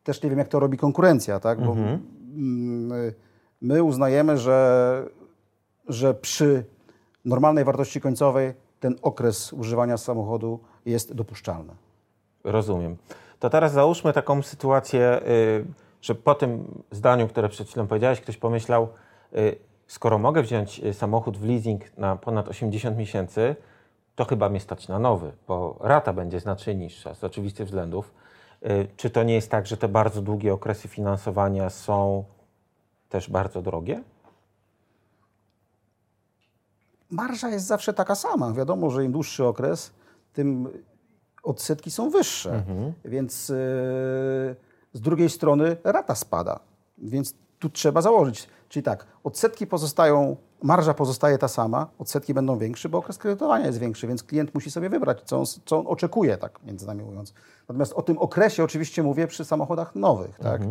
też 0.05 0.23
nie 0.23 0.31
wiem, 0.31 0.39
jak 0.39 0.49
to 0.49 0.61
robi 0.61 0.79
konkurencja, 0.79 1.41
tak? 1.41 1.61
Bo 1.61 1.73
mm, 1.73 2.93
y, 2.93 3.15
my 3.61 3.83
uznajemy, 3.83 4.39
że, 4.39 5.09
że 5.89 6.15
przy 6.15 6.65
normalnej 7.25 7.65
wartości 7.65 8.01
końcowej 8.01 8.55
ten 8.81 8.97
okres 9.03 9.53
używania 9.53 9.97
samochodu 9.97 10.61
jest 10.87 11.15
dopuszczalny. 11.15 11.73
Rozumiem. 12.45 12.97
To 13.39 13.51
teraz 13.51 13.73
załóżmy 13.73 14.13
taką 14.13 14.43
sytuację, 14.43 15.21
y, 15.29 15.65
że 16.03 16.15
po 16.15 16.35
tym 16.35 16.83
zdaniu, 16.91 17.29
które 17.29 17.49
przed 17.49 17.69
chwilą 17.69 17.87
powiedziałeś, 17.87 18.21
ktoś 18.21 18.37
pomyślał, 18.37 18.89
y, 19.37 19.57
skoro 19.87 20.19
mogę 20.19 20.43
wziąć 20.43 20.81
y, 20.85 20.95
samochód 20.95 21.39
w 21.39 21.45
leasing 21.45 21.99
na 21.99 22.17
ponad 22.17 22.49
80 22.49 22.97
miesięcy, 22.97 23.57
to 24.15 24.25
chyba 24.25 24.49
mnie 24.49 24.61
stać 24.61 24.89
na 24.89 24.99
nowy, 24.99 25.33
bo 25.49 25.77
rata 25.81 26.13
będzie 26.13 26.41
znacznie 26.41 26.75
niższa 26.75 27.15
z 27.15 27.25
oczywistych 27.25 27.67
względów. 27.67 28.15
Y, 28.67 28.89
Czy 28.97 29.11
to 29.11 29.23
nie 29.23 29.35
jest 29.35 29.51
tak, 29.51 29.67
że 29.67 29.77
te 29.77 29.89
bardzo 29.89 30.23
długie 30.23 30.53
okresy 30.53 30.89
finansowania 30.89 31.71
są 31.71 32.25
też 33.09 33.31
bardzo 33.31 33.63
drogie? 33.63 34.03
Marża 37.11 37.49
jest 37.49 37.67
zawsze 37.67 37.95
taka 37.95 38.15
sama. 38.15 38.53
Wiadomo, 38.53 38.91
że 38.91 39.05
im 39.05 39.13
dłuższy 39.13 39.47
okres, 39.47 39.93
tym 40.33 40.69
odsetki 41.43 41.91
są 41.91 42.11
wyższe. 42.11 42.63
Więc 43.05 43.49
yy, 43.49 43.55
z 44.93 45.01
drugiej 45.01 45.31
strony 45.31 45.77
rata 45.85 46.15
spada. 46.15 46.61
Więc 46.99 47.35
tu 47.59 47.71
trzeba 47.71 48.03
założyć. 48.03 48.49
Czyli 48.69 48.83
tak, 48.83 49.07
odsetki 49.25 49.67
pozostają, 49.67 50.37
marża 50.63 50.95
pozostaje 50.95 51.39
ta 51.39 51.49
sama, 51.49 51.87
odsetki 51.99 52.35
będą 52.35 52.59
większe, 52.59 52.89
bo 52.89 52.99
okres 52.99 53.19
kredytowania 53.19 53.67
jest 53.67 53.79
większy, 53.79 54.07
więc 54.07 54.23
klient 54.23 54.55
musi 54.55 54.71
sobie 54.71 54.89
wybrać, 54.89 55.19
co 55.25 55.39
on, 55.39 55.45
co 55.65 55.79
on 55.79 55.87
oczekuje, 55.87 56.37
tak 56.37 56.59
między 56.65 56.87
nami 56.87 57.03
mówiąc. 57.05 57.35
Natomiast 57.69 57.93
o 57.93 58.03
tym 58.03 58.19
okresie 58.19 58.65
oczywiście 58.65 59.03
mówię 59.03 59.27
przy 59.27 59.45
samochodach 59.45 59.95
nowych, 59.95 60.39
tak? 60.39 60.63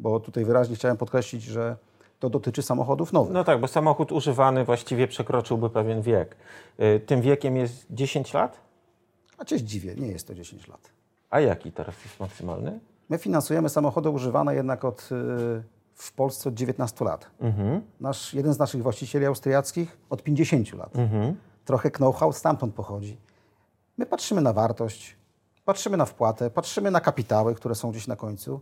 Bo 0.00 0.20
tutaj 0.20 0.44
wyraźnie 0.44 0.76
chciałem 0.76 0.96
podkreślić, 0.96 1.42
że 1.42 1.76
to 2.18 2.30
dotyczy 2.30 2.62
samochodów 2.62 3.12
nowych. 3.12 3.32
No 3.32 3.44
tak, 3.44 3.60
bo 3.60 3.68
samochód 3.68 4.12
używany 4.12 4.64
właściwie 4.64 5.08
przekroczyłby 5.08 5.70
pewien 5.70 6.02
wiek. 6.02 6.36
Y, 6.80 7.00
Tym 7.06 7.20
wiekiem 7.22 7.56
jest 7.56 7.86
10 7.90 8.34
lat? 8.34 8.60
A 9.38 9.44
cię 9.44 9.58
zdziwię, 9.58 9.94
nie 9.94 10.08
jest 10.08 10.26
to 10.26 10.34
10 10.34 10.68
lat. 10.68 10.80
A 11.30 11.40
jaki 11.40 11.72
teraz 11.72 11.94
jest 12.04 12.20
maksymalny? 12.20 12.80
My 13.08 13.18
finansujemy 13.18 13.68
samochody 13.68 14.10
używane 14.10 14.54
jednak 14.54 14.84
od, 14.84 15.08
y, 15.12 15.62
w 15.96 16.12
Polsce 16.12 16.48
od 16.48 16.54
19 16.54 17.04
lat. 17.04 17.30
Nasz, 18.00 18.34
jeden 18.34 18.54
z 18.54 18.58
naszych 18.58 18.82
właścicieli 18.82 19.26
austriackich 19.26 19.98
od 20.10 20.22
50 20.22 20.72
lat. 20.72 20.92
Trochę 21.64 21.90
know-how 21.90 22.32
stamtąd 22.32 22.74
pochodzi. 22.74 23.16
My 23.98 24.06
patrzymy 24.06 24.40
na 24.40 24.52
wartość, 24.52 25.16
patrzymy 25.64 25.96
na 25.96 26.04
wpłatę, 26.04 26.50
patrzymy 26.50 26.90
na 26.90 27.00
kapitały, 27.00 27.54
które 27.54 27.74
są 27.74 27.90
gdzieś 27.90 28.06
na 28.06 28.16
końcu 28.16 28.60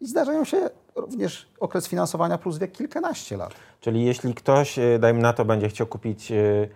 i 0.00 0.06
zdarzają 0.06 0.44
się 0.44 0.70
również 0.96 1.48
okres 1.60 1.88
finansowania 1.88 2.38
plus 2.38 2.58
wiek 2.58 2.72
kilkanaście 2.72 3.36
lat. 3.36 3.54
Czyli 3.80 4.04
jeśli 4.04 4.34
ktoś, 4.34 4.78
y, 4.78 4.98
dajmy 5.00 5.20
na 5.20 5.32
to, 5.32 5.44
będzie 5.44 5.68
chciał 5.68 5.86
kupić 5.86 6.32
y, 6.32 6.68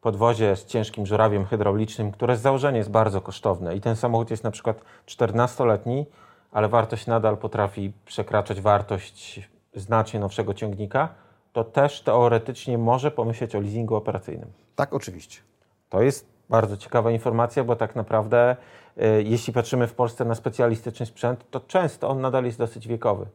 podwozie 0.00 0.56
z 0.56 0.66
ciężkim 0.66 1.06
żurawiem 1.06 1.44
hydraulicznym, 1.44 2.12
które 2.12 2.36
z 2.36 2.40
założenia 2.40 2.78
jest 2.78 2.90
bardzo 2.90 3.20
kosztowne 3.20 3.76
i 3.76 3.80
ten 3.80 3.96
samochód 3.96 4.30
jest 4.30 4.44
na 4.44 4.50
przykład 4.50 4.80
14-letni, 5.06 6.06
ale 6.52 6.68
wartość 6.68 7.06
nadal 7.06 7.36
potrafi 7.36 7.92
przekraczać 8.04 8.60
wartość 8.60 9.48
znacznie 9.74 10.20
nowszego 10.20 10.54
ciągnika, 10.54 11.08
to 11.52 11.64
też 11.64 12.00
teoretycznie 12.02 12.78
może 12.78 13.10
pomyśleć 13.10 13.54
o 13.54 13.60
leasingu 13.60 13.96
operacyjnym. 13.96 14.52
Tak, 14.76 14.94
oczywiście. 14.94 15.40
To 15.88 16.02
jest 16.02 16.26
bardzo 16.50 16.76
ciekawa 16.76 17.10
informacja, 17.10 17.64
bo 17.64 17.76
tak 17.76 17.96
naprawdę, 17.96 18.56
y, 18.98 19.22
jeśli 19.22 19.52
patrzymy 19.52 19.86
w 19.86 19.94
Polsce 19.94 20.24
na 20.24 20.34
specjalistyczny 20.34 21.06
sprzęt, 21.06 21.50
to 21.50 21.60
często 21.60 22.08
on 22.08 22.20
nadal 22.20 22.44
jest 22.44 22.58
dosyć 22.58 22.88
wiekowy. 22.88 23.26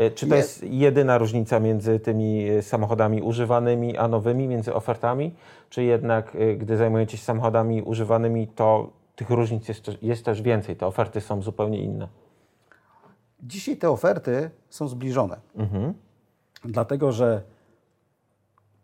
Y, 0.00 0.10
Czy 0.10 0.26
to 0.26 0.34
Jest. 0.36 0.62
jest 0.62 0.74
jedyna 0.74 1.18
różnica 1.18 1.60
między 1.60 2.00
tymi 2.00 2.50
y, 2.50 2.62
samochodami 2.62 3.22
używanymi 3.22 3.96
a 3.96 4.08
nowymi, 4.08 4.48
między 4.48 4.74
ofertami? 4.74 5.34
Czy 5.70 5.82
jednak, 5.82 6.34
y, 6.34 6.56
gdy 6.56 6.76
zajmujecie 6.76 7.16
się 7.16 7.24
samochodami 7.24 7.82
używanymi, 7.82 8.48
to 8.48 8.90
tych 9.16 9.30
różnic 9.30 9.68
jest, 9.68 10.02
jest 10.02 10.24
też 10.24 10.42
więcej? 10.42 10.76
Te 10.76 10.86
oferty 10.86 11.20
są 11.20 11.42
zupełnie 11.42 11.78
inne. 11.78 12.08
Dzisiaj 13.44 13.76
te 13.76 13.90
oferty 13.90 14.50
są 14.70 14.88
zbliżone. 14.88 15.36
Dlatego, 16.64 17.12
że 17.12 17.42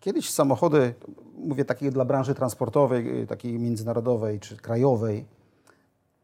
kiedyś 0.01 0.31
samochody, 0.31 0.95
mówię 1.39 1.65
takie 1.65 1.91
dla 1.91 2.05
branży 2.05 2.35
transportowej, 2.35 3.23
y, 3.23 3.27
takiej 3.27 3.59
międzynarodowej 3.59 4.41
czy 4.41 4.57
krajowej, 4.57 5.27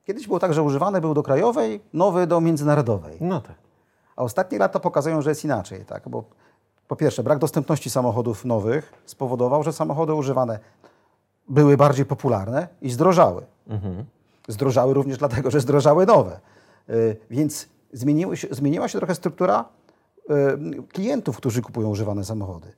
kiedyś 0.05 0.27
było 0.27 0.39
tak, 0.39 0.55
że 0.55 0.63
używany 0.63 1.01
był 1.01 1.15
do 1.15 1.23
krajowej, 1.23 1.81
nowy 1.93 2.27
do 2.27 2.41
międzynarodowej. 2.41 3.19
No 3.21 3.41
tak. 3.41 3.55
A 4.17 4.23
ostatnie 4.23 4.59
lata 4.59 4.81
pokazują, 4.81 5.23
że 5.23 5.31
jest 5.31 5.45
inaczej, 5.45 5.85
tak? 5.85 6.09
Bo 6.09 6.25
po 6.89 6.97
pierwsze, 6.97 7.23
brak 7.23 7.39
dostępności 7.39 7.91
samochodów 7.91 8.45
nowych 8.45 8.93
spowodował, 9.07 9.63
że 9.63 9.73
samochody 9.73 10.15
używane 10.15 10.59
były 11.49 11.77
bardziej 11.77 12.05
popularne 12.07 12.69
i 12.83 12.91
zdrożały. 12.91 13.47
Zdrożały 14.49 14.95
również 14.95 15.19
dlatego, 15.19 15.51
że 15.51 15.61
zdrożały 15.61 16.07
nowe. 16.07 16.41
Y, 16.91 17.17
Więc 17.31 17.69
zmieniły 17.97 18.37
się, 18.37 18.49
zmieniła 18.51 18.89
się 18.89 18.99
trochę 18.99 19.15
struktura 19.15 19.65
y, 20.31 20.83
klientów, 20.83 21.37
którzy 21.37 21.63
kupują 21.63 21.89
używane 21.89 22.25
samochody. 22.25 22.73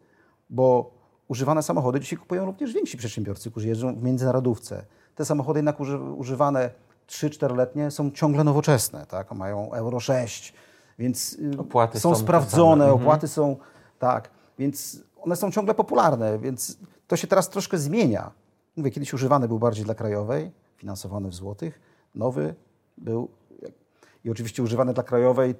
Bo 0.50 0.90
używane 1.28 1.62
samochody 1.62 2.00
dzisiaj 2.00 2.18
kupują 2.18 2.44
również 2.44 2.72
więksi 2.72 2.96
przedsiębiorcy, 2.96 3.50
którzy 3.50 3.68
jeżdżą 3.68 3.96
w 3.96 4.02
międzynarodówce. 4.02 4.84
Te 5.14 5.24
samochody 5.24 5.58
jednak 5.58 5.80
uży, 5.80 5.98
używane 5.98 6.70
3-4-letnie 7.08 7.90
są 7.90 8.10
ciągle 8.10 8.44
nowoczesne, 8.44 9.06
tak? 9.06 9.32
mają 9.34 9.72
Euro 9.72 10.00
6, 10.00 10.54
więc 10.98 11.32
y, 11.32 11.58
Opłaty 11.58 12.00
są 12.00 12.14
są 12.14 12.20
sprawdzone, 12.20 12.84
same. 12.84 12.92
opłaty 12.92 13.28
są, 13.28 13.56
tak, 13.98 14.30
więc 14.58 15.02
one 15.20 15.36
są 15.36 15.50
ciągle 15.50 15.74
popularne, 15.74 16.38
więc 16.38 16.78
to 17.06 17.16
się 17.16 17.26
teraz 17.26 17.48
troszkę 17.48 17.78
zmienia. 17.78 18.30
Mówię, 18.76 18.90
kiedyś 18.90 19.14
używany 19.14 19.48
był 19.48 19.58
bardziej 19.58 19.84
dla 19.84 19.94
krajowej, 19.94 20.50
finansowany 20.76 21.28
w 21.28 21.34
złotych, 21.34 21.80
nowy 22.14 22.54
był 22.98 23.28
i 24.24 24.30
oczywiście 24.30 24.62
używany 24.62 24.94
dla 24.94 25.02
krajowej, 25.02 25.54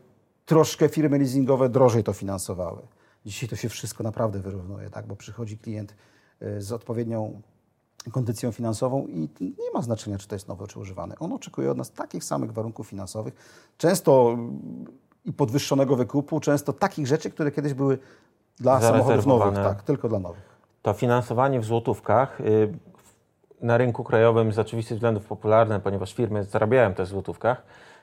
troszkę 0.47 0.88
firmy 0.88 1.19
leasingowe 1.19 1.69
drożej 1.69 2.05
to 2.05 2.12
finansowały. 2.12 2.83
Dzisiaj 3.27 3.49
to 3.49 3.57
się 3.57 3.69
wszystko 3.69 4.05
naprawdę 4.05 4.38
wyrównuje, 4.38 4.91
tak, 4.91 5.07
bo 5.07 5.17
przychodzi 5.17 5.59
klient 5.59 5.95
y, 6.43 6.61
z 6.62 6.73
odpowiednią 6.73 7.43
kondycją 8.12 8.53
finansową 8.53 9.07
i 9.07 9.29
nie 9.41 9.71
ma 9.75 9.83
znaczenia, 9.83 10.19
czy 10.19 10.29
to 10.29 10.35
jest 10.35 10.49
nowy, 10.49 10.67
czy 10.67 10.79
używany. 10.79 11.15
On 11.19 11.33
oczekuje 11.33 11.71
od 11.71 11.79
nas 11.79 11.93
takich 11.93 12.25
samych 12.25 12.53
warunków 12.53 12.88
finansowych, 12.88 13.35
często 13.79 14.31
mm, 14.33 14.87
i 15.25 15.33
podwyższonego 15.33 15.97
wykupu, 15.97 16.41
często 16.41 16.73
takich 16.73 17.07
rzeczy, 17.07 17.31
które 17.31 17.50
kiedyś 17.50 17.75
były 17.75 17.99
dla 18.57 18.81
samochodów 18.81 19.27
nowych, 19.27 19.55
tak, 19.55 19.83
tylko 19.83 20.09
dla 20.09 20.19
nowych. 20.19 20.59
To 20.83 20.93
finansowanie 20.93 21.61
w 21.61 21.65
złotówkach 21.65 22.41
y, 22.41 22.73
na 23.61 23.77
rynku 23.77 24.05
krajowym 24.05 24.53
z 24.53 24.59
oczywistych 24.59 24.97
względów 24.97 25.27
popularne, 25.27 25.81
ponieważ 25.81 26.15
firmy 26.15 26.45
zarabiają 26.45 26.95
też 26.95 27.09
w 27.09 27.12
złotówkach, 27.12 27.59
y, 27.59 27.98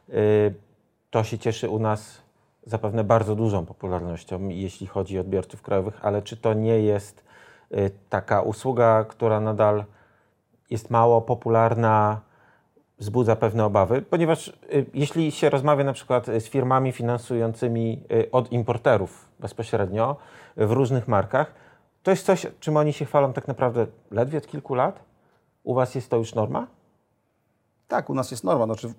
to 1.10 1.24
się 1.24 1.38
cieszy 1.38 1.70
u 1.70 1.80
nas 1.80 2.22
zapewne 2.66 3.04
bardzo 3.04 3.36
dużą 3.36 3.66
popularnością, 3.66 4.50
jeśli 4.50 4.88
chodzi 4.88 5.18
o 5.18 5.22
odbiorców 5.22 5.62
krajowych, 5.62 6.06
ale 6.06 6.22
czy 6.22 6.38
to 6.38 6.54
nie 6.54 6.80
jest 6.80 7.24
y, 7.72 7.92
taka 8.10 8.42
usługa, 8.42 9.04
która 9.04 9.40
nadal 9.40 9.84
jest 10.70 10.90
mało 10.90 11.22
popularna, 11.22 12.22
wzbudza 13.00 13.36
pewne 13.36 13.66
obawy, 13.66 14.02
ponieważ 14.02 14.48
y, 14.48 14.86
jeśli 14.94 15.32
się 15.32 15.50
rozmawia 15.50 15.84
na 15.84 15.94
przykład 15.94 16.26
z 16.26 16.44
firmami 16.44 16.92
finansującymi 16.92 18.04
y, 18.12 18.32
od 18.32 18.52
importerów 18.52 19.30
bezpośrednio 19.40 20.16
y, 20.58 20.68
w 20.68 20.72
różnych 20.72 21.08
markach, 21.08 21.54
to 22.04 22.12
jest 22.12 22.26
coś, 22.26 22.48
czym 22.60 22.78
oni 22.78 22.94
się 22.94 23.06
chwalą 23.06 23.34
tak 23.34 23.48
naprawdę 23.48 23.88
ledwie 24.12 24.38
od 24.38 24.48
kilku 24.48 24.76
lat. 24.76 25.04
U 25.64 25.74
Was 25.74 25.96
jest 25.96 26.10
to 26.10 26.18
już 26.18 26.36
norma? 26.36 26.68
Tak, 27.88 28.10
u 28.10 28.14
nas 28.14 28.32
jest 28.32 28.44
norma. 28.44 28.66
Znaczy, 28.66 28.94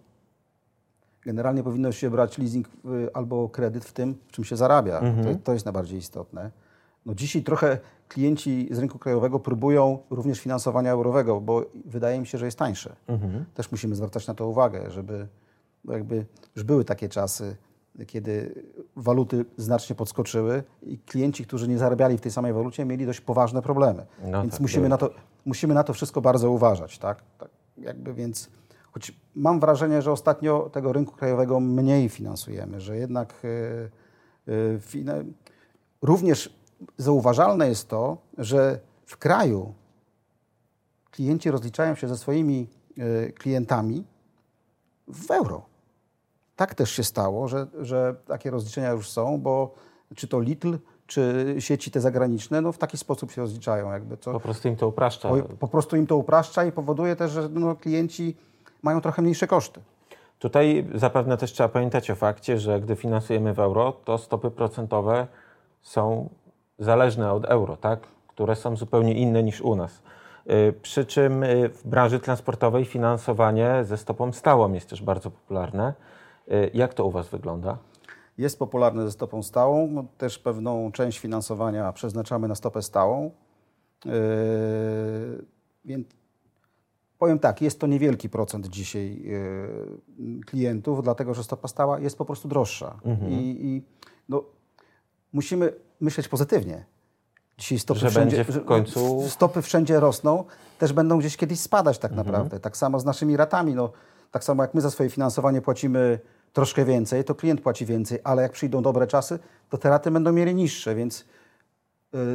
generalnie 1.26 1.62
powinno 1.62 1.92
się 1.92 2.10
brać 2.10 2.38
leasing 2.38 2.68
y, 2.68 3.14
albo 3.14 3.48
kredyt 3.48 3.84
w 3.84 3.92
tym, 3.92 4.14
w 4.28 4.32
czym 4.32 4.44
się 4.44 4.56
zarabia. 4.56 5.00
To, 5.00 5.34
to 5.44 5.52
jest 5.52 5.64
najbardziej 5.64 5.98
istotne. 5.98 6.50
No 7.06 7.14
dzisiaj 7.14 7.42
trochę 7.42 7.78
klienci 8.08 8.68
z 8.70 8.78
rynku 8.78 8.98
krajowego 8.98 9.40
próbują 9.40 9.98
również 10.10 10.40
finansowania 10.40 10.90
eurowego, 10.92 11.40
bo 11.40 11.64
wydaje 11.84 12.20
mi 12.20 12.26
się, 12.26 12.38
że 12.38 12.44
jest 12.44 12.58
tańsze. 12.58 12.96
Też 13.54 13.70
musimy 13.70 13.94
zwracać 13.94 14.26
na 14.26 14.34
to 14.34 14.48
uwagę, 14.48 14.90
żeby 14.90 15.28
jakby 15.84 16.26
już 16.56 16.64
były 16.64 16.84
takie 16.84 17.08
czasy, 17.08 17.56
kiedy 18.06 18.64
waluty 18.96 19.44
znacznie 19.56 19.96
podskoczyły 19.96 20.62
i 20.82 20.98
klienci, 20.98 21.44
którzy 21.44 21.68
nie 21.68 21.78
zarabiali 21.78 22.18
w 22.18 22.20
tej 22.20 22.32
samej 22.32 22.52
walucie, 22.52 22.84
mieli 22.84 23.06
dość 23.06 23.20
poważne 23.20 23.62
problemy. 23.62 24.06
No 24.24 24.42
więc 24.42 24.52
tak, 24.52 24.60
musimy, 24.60 24.80
były 24.80 24.88
na 24.88 24.96
to, 24.96 25.10
musimy 25.44 25.74
na 25.74 25.84
to 25.84 25.92
wszystko 25.92 26.20
bardzo 26.20 26.50
uważać. 26.50 26.98
Tak? 26.98 27.22
tak 27.38 27.48
jakby 27.78 28.14
więc, 28.14 28.50
choć 28.96 29.12
mam 29.34 29.60
wrażenie, 29.60 30.02
że 30.02 30.12
ostatnio 30.12 30.70
tego 30.72 30.92
rynku 30.92 31.16
krajowego 31.16 31.60
mniej 31.60 32.08
finansujemy, 32.08 32.80
że 32.80 32.96
jednak 32.96 33.34
yy, 34.46 34.78
fina- 34.80 35.24
również 36.02 36.56
zauważalne 36.98 37.68
jest 37.68 37.88
to, 37.88 38.16
że 38.38 38.80
w 39.06 39.16
kraju 39.16 39.74
klienci 41.10 41.50
rozliczają 41.50 41.94
się 41.94 42.08
ze 42.08 42.16
swoimi 42.16 42.66
yy, 42.96 43.32
klientami 43.38 44.04
w 45.08 45.30
euro. 45.30 45.62
Tak 46.56 46.74
też 46.74 46.90
się 46.90 47.04
stało, 47.04 47.48
że, 47.48 47.66
że 47.80 48.14
takie 48.26 48.50
rozliczenia 48.50 48.90
już 48.90 49.10
są, 49.10 49.40
bo 49.40 49.74
czy 50.14 50.28
to 50.28 50.40
Lidl, 50.40 50.76
czy 51.06 51.54
sieci 51.58 51.90
te 51.90 52.00
zagraniczne, 52.00 52.60
no 52.60 52.72
w 52.72 52.78
taki 52.78 52.98
sposób 52.98 53.30
się 53.30 53.40
rozliczają. 53.40 53.92
Jakby 53.92 54.16
co, 54.16 54.32
Po 54.32 54.40
prostu 54.40 54.68
im 54.68 54.76
to 54.76 54.88
upraszcza. 54.88 55.28
po, 55.28 55.42
po 55.42 55.68
prostu 55.68 55.96
im 55.96 56.06
to 56.06 56.16
upraszcza 56.16 56.64
i 56.64 56.72
powoduje 56.72 57.16
też, 57.16 57.32
że 57.32 57.48
no, 57.48 57.76
klienci 57.76 58.36
mają 58.86 59.00
trochę 59.00 59.22
mniejsze 59.22 59.46
koszty. 59.46 59.80
Tutaj 60.38 60.86
zapewne 60.94 61.36
też 61.36 61.52
trzeba 61.52 61.68
pamiętać 61.68 62.10
o 62.10 62.14
fakcie, 62.14 62.58
że 62.58 62.80
gdy 62.80 62.96
finansujemy 62.96 63.54
w 63.54 63.60
euro, 63.60 63.92
to 63.92 64.18
stopy 64.18 64.50
procentowe 64.50 65.26
są 65.82 66.28
zależne 66.78 67.32
od 67.32 67.44
euro, 67.44 67.76
tak? 67.76 68.00
które 68.28 68.56
są 68.56 68.76
zupełnie 68.76 69.14
inne 69.14 69.42
niż 69.42 69.60
u 69.60 69.76
nas. 69.76 70.02
Y, 70.50 70.74
Przy 70.82 71.04
czym 71.06 71.42
y, 71.42 71.68
w 71.68 71.86
branży 71.88 72.20
transportowej 72.20 72.84
finansowanie 72.84 73.84
ze 73.84 73.96
stopą 73.96 74.32
stałą 74.32 74.72
jest 74.72 74.90
też 74.90 75.02
bardzo 75.02 75.30
popularne. 75.30 75.94
Y, 76.48 76.70
Jak 76.74 76.94
to 76.94 77.06
u 77.06 77.10
Was 77.10 77.28
wygląda? 77.28 77.78
Jest 78.38 78.58
popularny 78.58 79.02
ze 79.04 79.12
stopą 79.12 79.42
stałą, 79.42 79.88
no, 79.90 80.04
też 80.18 80.38
pewną 80.38 80.92
część 80.92 81.18
finansowania 81.18 81.92
przeznaczamy 81.92 82.48
na 82.48 82.54
stopę 82.54 82.82
stałą. 82.82 83.30
Więc 85.84 86.06
powiem 87.18 87.38
tak, 87.38 87.62
jest 87.62 87.80
to 87.80 87.86
niewielki 87.86 88.28
procent 88.28 88.66
dzisiaj 88.66 89.22
yy, 89.22 90.40
klientów, 90.46 91.02
dlatego 91.02 91.34
że 91.34 91.44
stopa 91.44 91.68
stała 91.68 91.98
jest 92.00 92.18
po 92.18 92.24
prostu 92.24 92.48
droższa. 92.48 93.00
I, 93.30 93.66
i 93.66 93.82
no, 94.28 94.44
musimy 95.32 95.72
myśleć 96.00 96.28
pozytywnie. 96.28 96.84
Dzisiaj 97.58 97.78
stopy 97.78 98.00
Że 98.00 98.10
wszędzie, 98.10 98.44
w 98.44 98.64
końcu- 98.64 99.28
stopy 99.28 99.62
wszędzie 99.62 100.00
rosną, 100.00 100.44
też 100.78 100.92
będą 100.92 101.18
gdzieś 101.18 101.36
kiedyś 101.36 101.60
spadać 101.60 101.98
tak 101.98 102.12
naprawdę. 102.12 102.60
Tak 102.60 102.76
samo 102.76 103.00
z 103.00 103.04
naszymi 103.04 103.36
ratami. 103.36 103.74
No, 103.74 103.92
tak 104.30 104.44
samo 104.44 104.62
jak 104.62 104.74
my 104.74 104.80
za 104.80 104.90
swoje 104.90 105.10
finansowanie 105.10 105.62
płacimy 105.62 106.18
troszkę 106.52 106.84
więcej, 106.84 107.24
to 107.24 107.34
klient 107.34 107.60
płaci 107.60 107.86
więcej, 107.86 108.18
ale 108.24 108.42
jak 108.42 108.52
przyjdą 108.52 108.82
dobre 108.82 109.06
czasy, 109.06 109.38
to 109.68 109.78
te 109.78 109.88
raty 109.88 110.10
będą 110.10 110.32
mieli 110.32 110.54
niższe, 110.54 110.94
więc 110.94 111.20
y, 111.20 111.26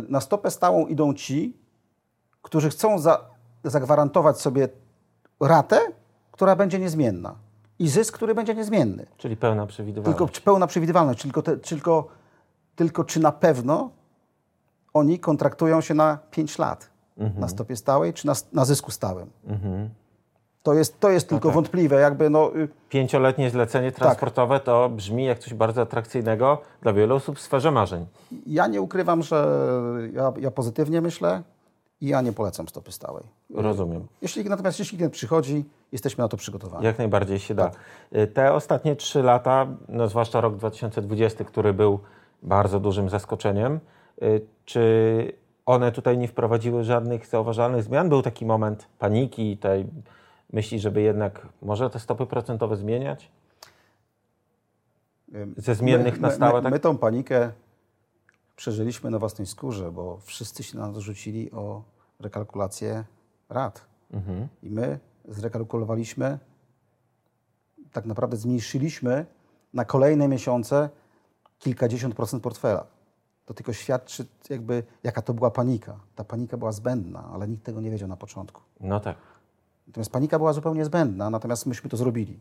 na 0.09 0.21
stopę 0.21 0.51
stałą 0.51 0.87
idą 0.87 1.13
ci, 1.13 1.57
którzy 2.41 2.69
chcą 2.69 2.99
za, 2.99 3.30
zagwarantować 3.63 4.41
sobie 4.41 4.69
ratę, 5.39 5.79
która 6.31 6.55
będzie 6.55 6.79
niezmienna 6.79 7.35
i 7.79 7.89
zysk, 7.89 8.15
który 8.15 8.35
będzie 8.35 8.55
niezmienny. 8.55 9.05
Czyli 9.17 9.37
pełna 9.37 9.67
przewidywalność. 9.67 10.17
Tylko 10.17 10.33
czy 10.33 10.41
pełna 10.41 10.67
przewidywalność, 10.67 11.21
tylko, 11.21 11.41
te, 11.41 11.57
tylko, 11.57 12.07
tylko 12.75 13.03
czy 13.03 13.19
na 13.19 13.31
pewno 13.31 13.89
oni 14.93 15.19
kontraktują 15.19 15.81
się 15.81 15.93
na 15.93 16.17
5 16.31 16.57
lat 16.57 16.89
na 17.37 17.47
stopie 17.47 17.75
stałej, 17.75 18.13
czy 18.13 18.27
na, 18.27 18.33
na 18.53 18.65
zysku 18.65 18.91
stałym. 18.91 19.29
To 20.63 20.73
jest, 20.73 20.99
to 20.99 21.09
jest 21.09 21.29
tylko 21.29 21.51
wątpliwe. 21.51 22.01
Jakby 22.01 22.29
no, 22.29 22.55
y, 22.55 22.67
Pięcioletnie 22.89 23.49
zlecenie 23.49 23.91
transportowe 23.91 24.59
to 24.59 24.89
brzmi 24.89 25.25
jak 25.25 25.39
coś 25.39 25.53
bardzo 25.53 25.81
atrakcyjnego 25.81 26.61
dla 26.81 26.93
wielu 26.93 27.15
osób 27.15 27.37
w 27.37 27.41
sferze 27.41 27.71
marzeń. 27.71 28.05
ja 28.45 28.67
nie 28.67 28.81
ukrywam, 28.81 29.23
że 29.23 29.47
ja, 30.13 30.33
ja 30.39 30.51
pozytywnie 30.51 31.01
myślę 31.01 31.41
i 32.01 32.07
ja 32.07 32.21
nie 32.21 32.33
polecam 32.33 32.67
stopy 32.67 32.91
stałej. 32.91 33.23
Rozumiem. 33.53 34.07
Jeśli, 34.21 34.45
natomiast 34.45 34.79
jeśli 34.79 34.97
klient 34.97 35.13
przychodzi, 35.13 35.65
jesteśmy 35.91 36.21
na 36.21 36.27
to 36.27 36.37
przygotowani. 36.37 36.85
Jak 36.85 36.97
najbardziej 36.97 37.39
się 37.39 37.55
da. 37.55 37.71
Y, 38.15 38.27
Te 38.27 38.53
ostatnie 38.53 38.95
trzy 38.95 39.23
lata, 39.23 39.67
no 39.89 40.07
zwłaszcza 40.07 40.41
rok 40.41 40.55
2020, 40.55 41.43
który 41.43 41.73
był 41.73 41.99
bardzo 42.43 42.79
dużym 42.79 43.09
zaskoczeniem, 43.09 43.79
y, 44.23 44.41
czy 44.65 45.33
one 45.65 45.91
tutaj 45.91 46.17
nie 46.17 46.27
wprowadziły 46.27 46.83
żadnych 46.83 47.27
zauważalnych 47.27 47.83
zmian? 47.83 48.09
Był 48.09 48.21
taki 48.21 48.45
moment 48.45 48.87
paniki, 48.99 49.57
tej 49.57 49.85
myśli, 50.53 50.79
żeby 50.79 51.01
jednak 51.01 51.47
może 51.61 51.89
te 51.89 51.99
stopy 51.99 52.25
procentowe 52.25 52.75
zmieniać? 52.75 53.31
Ze 55.57 55.75
zmiennych 55.75 56.19
na 56.19 56.31
stałe, 56.31 56.59
my, 56.59 56.63
tak? 56.63 56.73
my 56.73 56.79
tą 56.79 56.97
panikę 56.97 57.51
przeżyliśmy 58.61 59.09
na 59.11 59.19
własnej 59.19 59.47
skórze, 59.47 59.91
bo 59.91 60.17
wszyscy 60.17 60.63
się 60.63 60.77
na 60.77 60.87
nas 60.87 60.97
rzucili 60.97 61.51
o 61.51 61.83
rekalkulację 62.19 63.05
rat. 63.49 63.85
Mhm. 64.11 64.47
I 64.63 64.69
my 64.69 64.99
zrekalkulowaliśmy, 65.27 66.39
tak 67.91 68.05
naprawdę 68.05 68.37
zmniejszyliśmy 68.37 69.25
na 69.73 69.85
kolejne 69.85 70.27
miesiące 70.27 70.89
kilkadziesiąt 71.59 72.15
procent 72.15 72.43
portfela. 72.43 72.85
To 73.45 73.53
tylko 73.53 73.73
świadczy 73.73 74.25
jakby, 74.49 74.83
jaka 75.03 75.21
to 75.21 75.33
była 75.33 75.51
panika. 75.51 75.99
Ta 76.15 76.23
panika 76.23 76.57
była 76.57 76.71
zbędna, 76.71 77.29
ale 77.33 77.47
nikt 77.47 77.63
tego 77.63 77.81
nie 77.81 77.91
wiedział 77.91 78.09
na 78.09 78.17
początku. 78.17 78.61
No 78.79 78.99
tak. 78.99 79.17
Natomiast 79.87 80.11
panika 80.11 80.37
była 80.37 80.53
zupełnie 80.53 80.85
zbędna, 80.85 81.29
natomiast 81.29 81.65
myśmy 81.65 81.89
to 81.89 81.97
zrobili. 81.97 82.39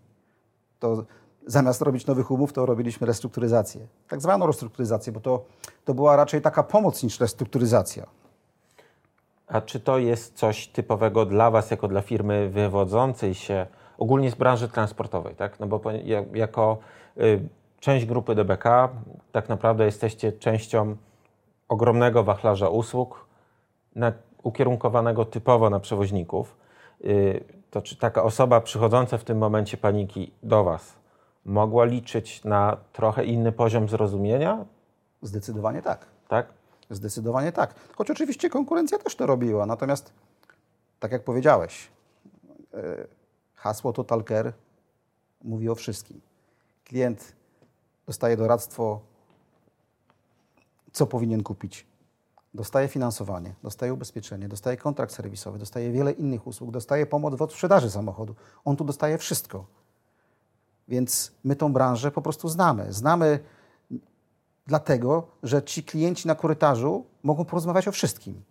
To 0.79 1.05
zamiast 1.47 1.83
robić 1.83 2.07
nowych 2.07 2.31
umów, 2.31 2.53
to 2.53 2.67
robiliśmy 2.67 3.07
restrukturyzację. 3.07 3.87
Tak 4.09 4.21
zwaną 4.21 4.47
restrukturyzację, 4.47 5.13
bo 5.13 5.21
to, 5.21 5.45
to 5.85 5.95
była 5.95 6.17
raczej 6.17 6.43
taka 6.43 6.63
pomoc 6.63 7.03
niż 7.03 7.21
restrukturyzacja. 7.21 8.07
A 9.47 9.61
czy 9.61 9.81
to 9.81 9.99
jest 9.99 10.35
coś 10.35 10.69
typowego 10.69 11.27
dla 11.27 11.51
Was, 11.51 11.71
jako 11.71 11.89
dla 11.89 12.01
firmy 12.01 12.51
wywodzącej 12.51 13.35
się 13.35 13.67
ogólnie 13.99 14.31
z 14.31 14.35
branży 14.35 14.69
transportowej, 14.69 15.35
tak? 15.35 15.61
No 15.61 15.67
bo 15.67 15.81
jako 16.35 16.79
y, 17.19 17.49
część 17.81 18.07
grupy 18.07 18.35
DBK 18.35 18.89
tak 19.33 19.49
naprawdę 19.49 19.85
jesteście 19.85 20.33
częścią 20.33 20.97
ogromnego 21.69 22.25
wachlarza 22.25 22.69
usług 22.69 23.27
na, 23.95 24.13
ukierunkowanego 24.43 25.25
typowo 25.25 25.71
na 25.71 25.81
przewoźników. 25.81 26.57
Y, 27.05 27.45
to 27.71 27.83
czy 27.83 27.97
taka 27.97 28.23
osoba 28.23 28.61
przychodząca 28.61 29.19
w 29.19 29.25
tym 29.25 29.39
momencie 29.39 29.77
paniki 29.77 30.33
do 30.43 30.65
Was 30.65 31.00
mogła 31.51 31.85
liczyć 31.85 32.45
na 32.45 32.77
trochę 32.93 33.25
inny 33.25 33.53
poziom 33.53 33.89
zrozumienia, 33.89 34.65
Zdecydowanie 35.23 35.83
tak. 35.83 36.07
tak? 36.29 36.47
Zdecydowanie 36.91 37.53
tak. 37.53 37.75
Choć 37.97 38.11
oczywiście 38.11 38.51
konkurencja 38.51 38.99
też 38.99 39.17
to 39.17 39.27
robiła. 39.27 39.67
Natomiast, 39.67 40.13
tak 41.01 41.13
jak 41.13 41.25
powiedziałeś, 41.25 41.91
e, 42.75 43.07
hasło 43.55 43.93
Total 43.93 44.25
Care 44.25 44.53
mówi 45.45 45.69
o 45.69 45.75
wszystkim. 45.75 46.21
Klient 46.85 47.33
dostaje 48.07 48.37
doradztwo, 48.37 49.01
co 50.93 51.07
powinien 51.07 51.43
kupić. 51.43 51.87
Dostaje 52.55 52.89
finansowanie, 52.89 53.55
dostaje 53.63 53.95
ubezpieczenie, 53.95 54.49
dostaje 54.49 54.77
kontrakt 54.77 55.13
serwisowy, 55.13 55.59
dostaje 55.59 55.93
wiele 55.93 56.13
innych 56.13 56.47
usług, 56.47 56.71
dostaje 56.71 57.07
pomoc 57.07 57.35
w 57.35 57.53
sprzedaży 57.53 57.91
samochodu. 57.91 58.35
On 58.65 58.77
tu 58.77 58.85
dostaje 58.85 59.19
wszystko. 59.19 59.80
Więc 60.91 61.33
my 61.45 61.57
tą 61.57 61.73
branżę 61.73 62.11
po 62.11 62.23
prostu 62.23 62.49
znamy. 62.49 62.93
Znamy 62.93 63.39
dlatego, 64.67 65.27
że 65.43 65.63
ci 65.63 65.83
klienci 65.85 66.29
na 66.29 66.35
korytarzu 66.35 67.05
mogą 67.23 67.45
porozmawiać 67.45 67.89
o 67.89 67.93
wszystkim. 67.93 68.43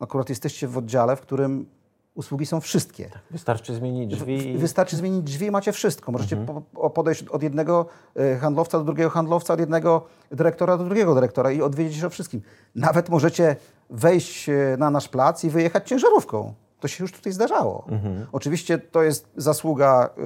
Akurat 0.00 0.28
jesteście 0.28 0.68
w 0.68 0.78
oddziale, 0.78 1.16
w 1.16 1.20
którym 1.20 1.66
usługi 2.14 2.46
są 2.46 2.60
wszystkie. 2.60 3.10
Wystarczy 3.30 3.74
zmienić 3.74 4.10
drzwi. 4.16 4.48
i- 4.48 4.58
Wystarczy 4.58 4.96
zmienić 4.96 5.22
drzwi, 5.22 5.50
macie 5.50 5.72
wszystko. 5.72 6.12
Możecie 6.12 6.36
po, 6.36 6.62
o- 6.74 6.90
podejść 6.90 7.22
od 7.22 7.42
jednego 7.42 7.86
e, 8.16 8.36
handlowca 8.36 8.78
do 8.78 8.84
drugiego 8.84 9.10
handlowca, 9.10 9.54
od 9.54 9.60
jednego 9.60 10.06
dyrektora 10.30 10.76
do 10.76 10.84
drugiego 10.84 11.14
dyrektora 11.14 11.50
i 11.52 11.62
odwiedzić 11.62 12.04
o 12.04 12.10
wszystkim. 12.10 12.42
Nawet 12.74 13.08
możecie 13.08 13.56
wejść 13.90 14.48
e, 14.48 14.76
na 14.78 14.90
nasz 14.90 15.08
plac 15.08 15.44
i 15.44 15.50
wyjechać 15.50 15.88
ciężarówką. 15.88 16.54
To 16.80 16.88
się 16.88 17.04
już 17.04 17.12
tutaj 17.12 17.32
zdarzało. 17.32 17.86
Oczywiście 18.32 18.78
to 18.78 19.02
jest 19.02 19.28
zasługa 19.36 20.10
e, 20.18 20.22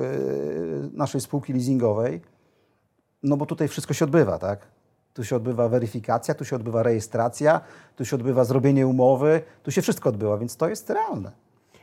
naszej 0.92 1.20
spółki 1.20 1.52
leasingowej, 1.52 2.20
no 3.22 3.36
bo 3.36 3.46
tutaj 3.46 3.68
wszystko 3.68 3.94
się 3.94 4.04
odbywa, 4.04 4.38
tak? 4.38 4.66
Tu 5.14 5.24
się 5.24 5.36
odbywa 5.36 5.68
weryfikacja, 5.68 6.34
tu 6.34 6.44
się 6.44 6.56
odbywa 6.56 6.82
rejestracja, 6.82 7.60
tu 7.96 8.04
się 8.04 8.16
odbywa 8.16 8.44
zrobienie 8.44 8.86
umowy, 8.86 9.42
tu 9.62 9.70
się 9.70 9.82
wszystko 9.82 10.08
odbywa, 10.08 10.38
więc 10.38 10.56
to 10.56 10.68
jest 10.68 10.90
realne. 10.90 11.32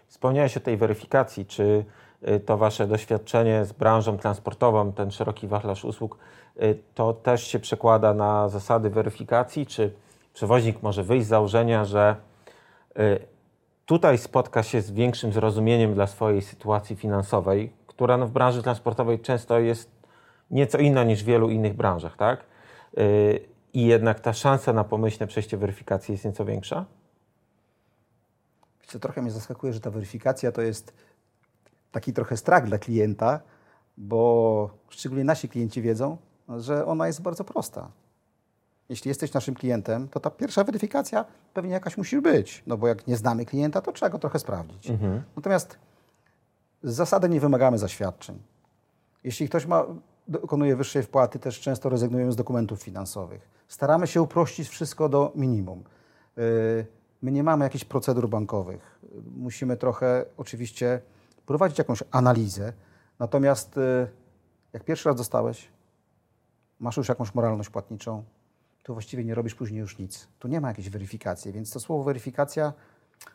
Wspomniałeś 0.07 0.57
o 0.57 0.59
tej 0.59 0.77
weryfikacji. 0.77 1.45
Czy 1.45 1.85
y, 2.27 2.39
to 2.39 2.57
Wasze 2.57 2.87
doświadczenie 2.87 3.65
z 3.65 3.71
branżą 3.71 4.17
transportową, 4.17 4.91
ten 4.91 5.11
szeroki 5.11 5.47
wachlarz 5.47 5.85
usług, 5.85 6.17
y, 6.61 6.79
to 6.95 7.13
też 7.13 7.47
się 7.47 7.59
przekłada 7.59 8.13
na 8.13 8.49
zasady 8.49 8.89
weryfikacji? 8.89 9.65
Czy 9.65 9.93
przewoźnik 10.33 10.83
może 10.83 11.03
wyjść 11.03 11.25
z 11.25 11.29
założenia, 11.29 11.85
że 11.85 12.15
y, 12.99 13.19
tutaj 13.87 14.17
spotka 14.17 14.63
się 14.63 14.81
z 14.81 14.91
większym 14.91 15.33
zrozumieniem 15.33 15.93
dla 15.93 16.07
swojej 16.07 16.41
sytuacji 16.41 16.95
finansowej, 16.95 17.73
która 17.87 18.17
no 18.17 18.27
w 18.27 18.31
branży 18.31 18.63
transportowej 18.63 19.19
często 19.19 19.59
jest 19.59 19.91
nieco 20.51 20.77
inna 20.77 21.03
niż 21.03 21.23
w 21.23 21.25
wielu 21.25 21.49
innych 21.49 21.73
branżach, 21.73 22.17
tak? 22.17 22.45
Y, 22.97 23.39
I 23.73 23.85
jednak 23.85 24.19
ta 24.19 24.33
szansa 24.33 24.73
na 24.73 24.83
pomyślne 24.83 25.27
przejście 25.27 25.57
weryfikacji 25.57 26.11
jest 26.11 26.25
nieco 26.25 26.45
większa? 26.45 26.85
Wiecie, 28.81 28.99
trochę 28.99 29.21
mnie 29.21 29.31
zaskakuje, 29.31 29.73
że 29.73 29.79
ta 29.79 29.91
weryfikacja 29.91 30.51
to 30.51 30.61
jest 30.61 30.93
taki 31.91 32.13
trochę 32.13 32.37
strach 32.37 32.65
dla 32.65 32.77
klienta, 32.77 33.39
bo 33.97 34.69
szczególnie 34.89 35.23
nasi 35.23 35.49
klienci 35.49 35.81
wiedzą, 35.81 36.17
że 36.57 36.85
ona 36.85 37.07
jest 37.07 37.21
bardzo 37.21 37.43
prosta. 37.43 37.91
Jeśli 38.89 39.09
jesteś 39.09 39.33
naszym 39.33 39.55
klientem, 39.55 40.07
to 40.09 40.19
ta 40.19 40.29
pierwsza 40.29 40.63
weryfikacja 40.63 41.25
pewnie 41.53 41.71
jakaś 41.71 41.97
musi 41.97 42.21
być, 42.21 42.63
no 42.67 42.77
bo 42.77 42.87
jak 42.87 43.07
nie 43.07 43.17
znamy 43.17 43.45
klienta, 43.45 43.81
to 43.81 43.91
trzeba 43.91 44.09
go 44.09 44.19
trochę 44.19 44.39
sprawdzić. 44.39 44.89
Natomiast 45.35 45.77
z 46.83 46.93
zasady 46.93 47.29
nie 47.29 47.39
wymagamy 47.39 47.77
zaświadczeń. 47.77 48.39
Jeśli 49.23 49.49
ktoś 49.49 49.65
ma, 49.65 49.85
dokonuje 50.27 50.75
wyższej 50.75 51.03
wpłaty, 51.03 51.39
też 51.39 51.59
często 51.59 51.89
rezygnujemy 51.89 52.31
z 52.31 52.35
dokumentów 52.35 52.81
finansowych. 52.83 53.49
Staramy 53.67 54.07
się 54.07 54.21
uprościć 54.21 54.69
wszystko 54.69 55.09
do 55.09 55.31
minimum. 55.35 55.83
Yy, 56.37 56.43
My 57.21 57.31
nie 57.31 57.43
mamy 57.43 57.65
jakichś 57.65 57.85
procedur 57.85 58.29
bankowych. 58.29 58.99
Musimy 59.35 59.77
trochę 59.77 60.25
oczywiście 60.37 61.01
prowadzić 61.45 61.77
jakąś 61.77 62.03
analizę. 62.11 62.73
Natomiast 63.19 63.75
yy, 63.75 64.07
jak 64.73 64.83
pierwszy 64.83 65.09
raz 65.09 65.17
dostałeś, 65.17 65.67
masz 66.79 66.97
już 66.97 67.09
jakąś 67.09 67.35
moralność 67.35 67.69
płatniczą, 67.69 68.23
to 68.87 68.93
właściwie 68.93 69.23
nie 69.23 69.35
robisz 69.35 69.55
później 69.55 69.79
już 69.79 69.97
nic. 69.97 70.27
Tu 70.39 70.47
nie 70.47 70.61
ma 70.61 70.67
jakiejś 70.67 70.89
weryfikacji, 70.89 71.51
więc 71.51 71.71
to 71.71 71.79
słowo 71.79 72.03
weryfikacja 72.03 72.73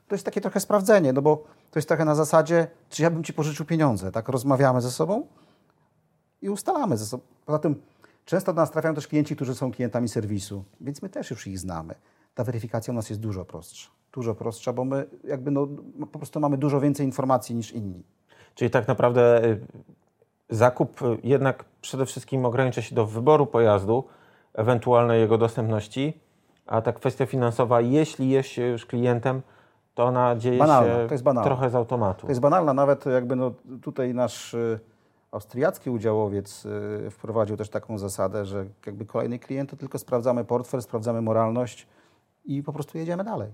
to 0.08 0.14
jest 0.14 0.24
takie 0.24 0.40
trochę 0.40 0.60
sprawdzenie, 0.60 1.12
no 1.12 1.22
bo 1.22 1.44
to 1.70 1.78
jest 1.78 1.88
trochę 1.88 2.04
na 2.04 2.14
zasadzie, 2.14 2.66
czy 2.90 3.02
ja 3.02 3.10
bym 3.10 3.24
ci 3.24 3.32
pożyczył 3.32 3.66
pieniądze, 3.66 4.12
tak? 4.12 4.28
Rozmawiamy 4.28 4.80
ze 4.80 4.90
sobą 4.90 5.26
i 6.42 6.50
ustalamy 6.50 6.96
ze 6.96 7.06
sobą. 7.06 7.24
Poza 7.46 7.58
tym 7.58 7.82
często 8.24 8.52
do 8.52 8.60
nas 8.60 8.70
trafiają 8.70 8.94
też 8.94 9.08
klienci, 9.08 9.36
którzy 9.36 9.54
są 9.54 9.72
klientami 9.72 10.08
serwisu, 10.08 10.64
więc 10.80 11.02
my 11.02 11.08
też 11.08 11.30
już 11.30 11.46
ich 11.46 11.58
znamy. 11.58 11.94
Ta 12.34 12.44
weryfikacja 12.44 12.92
u 12.92 12.94
nas 12.94 13.10
jest 13.10 13.20
dużo 13.20 13.44
prostsza. 13.44 13.90
Dużo 14.12 14.34
prostsza, 14.34 14.72
bo 14.72 14.84
my 14.84 15.06
jakby 15.24 15.50
no, 15.50 15.68
po 16.12 16.18
prostu 16.18 16.40
mamy 16.40 16.58
dużo 16.58 16.80
więcej 16.80 17.06
informacji 17.06 17.54
niż 17.54 17.72
inni. 17.72 18.02
Czyli 18.54 18.70
tak 18.70 18.88
naprawdę 18.88 19.44
y, 19.44 19.60
zakup 20.50 21.02
y, 21.02 21.18
jednak 21.22 21.64
przede 21.80 22.06
wszystkim 22.06 22.44
ogranicza 22.44 22.82
się 22.82 22.94
do 22.94 23.06
wyboru 23.06 23.46
pojazdu, 23.46 24.04
ewentualnej 24.54 25.20
jego 25.20 25.38
dostępności, 25.38 26.20
a 26.66 26.80
ta 26.82 26.92
kwestia 26.92 27.26
finansowa, 27.26 27.80
jeśli 27.80 28.30
jest 28.30 28.48
się 28.48 28.66
już 28.66 28.86
klientem, 28.86 29.42
to 29.94 30.04
ona 30.04 30.36
dzieje 30.36 30.58
Banalna, 30.58 30.94
się 31.02 31.06
to 31.08 31.14
jest 31.14 31.24
banalne. 31.24 31.48
trochę 31.48 31.70
z 31.70 31.74
automatu. 31.74 32.22
To 32.22 32.28
jest 32.28 32.40
banalna, 32.40 32.74
nawet 32.74 33.06
jakby 33.06 33.36
no, 33.36 33.52
tutaj 33.82 34.14
nasz 34.14 34.54
y, 34.54 34.80
austriacki 35.32 35.90
udziałowiec 35.90 36.66
y, 37.06 37.10
wprowadził 37.10 37.56
też 37.56 37.68
taką 37.68 37.98
zasadę, 37.98 38.44
że 38.44 38.64
jakby 38.86 39.04
kolejny 39.06 39.38
klient 39.38 39.70
to 39.70 39.76
tylko 39.76 39.98
sprawdzamy 39.98 40.44
portfel, 40.44 40.82
sprawdzamy 40.82 41.22
moralność 41.22 41.86
i 42.44 42.62
po 42.62 42.72
prostu 42.72 42.98
jedziemy 42.98 43.24
dalej. 43.24 43.48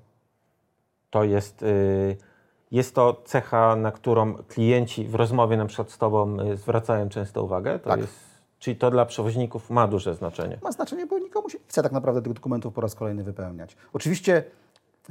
To 1.11 1.25
jest, 1.25 1.63
y, 1.63 2.17
jest 2.71 2.95
to 2.95 3.23
cecha, 3.25 3.77
na 3.77 3.93
którą 3.93 4.35
klienci 4.35 5.05
w 5.09 5.15
rozmowie 5.15 5.57
na 5.57 5.67
przykład 5.67 5.91
z 5.91 5.99
Tobą 5.99 6.37
zwracają 6.55 7.09
często 7.09 7.43
uwagę? 7.45 7.79
To 7.79 7.91
Tak. 7.91 8.01
jest, 8.01 8.38
czyli 8.59 8.77
to 8.77 8.91
dla 8.91 9.07
przewoźników 9.07 9.71
ma 9.71 9.89
duże 9.89 10.15
znaczenie. 10.15 10.59
Ma 10.63 10.73
znaczenie, 10.73 11.07
bo 11.07 11.19
nikomu 11.19 11.51
się 11.51 11.59
nie 11.59 11.65
chce 11.69 11.83
tak 11.83 11.93
naprawdę 11.93 12.23
tych 12.23 12.33
dokumentów 12.33 12.75
po 12.75 12.81
raz 12.81 12.95
kolejny 12.95 13.25
wypełniać. 13.25 13.77
Oczywiście 13.93 14.45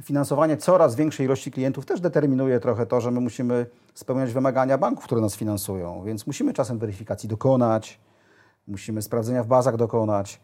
finansowanie 0.02 0.56
coraz 0.56 0.94
większej 0.94 1.26
ilości 1.26 1.50
klientów 1.50 1.86
też 1.86 2.00
determinuje 2.00 2.60
trochę 2.60 2.86
to, 2.86 3.00
że 3.00 3.10
my 3.10 3.20
musimy 3.20 3.66
spełniać 3.94 4.32
wymagania 4.32 4.78
banków, 4.78 5.04
które 5.04 5.20
nas 5.20 5.36
finansują, 5.36 6.02
więc 6.04 6.26
musimy 6.26 6.52
czasem 6.52 6.78
weryfikacji 6.78 7.28
dokonać, 7.28 8.00
musimy 8.66 9.02
sprawdzenia 9.02 9.42
w 9.42 9.46
bazach 9.46 9.76
dokonać, 9.76 10.40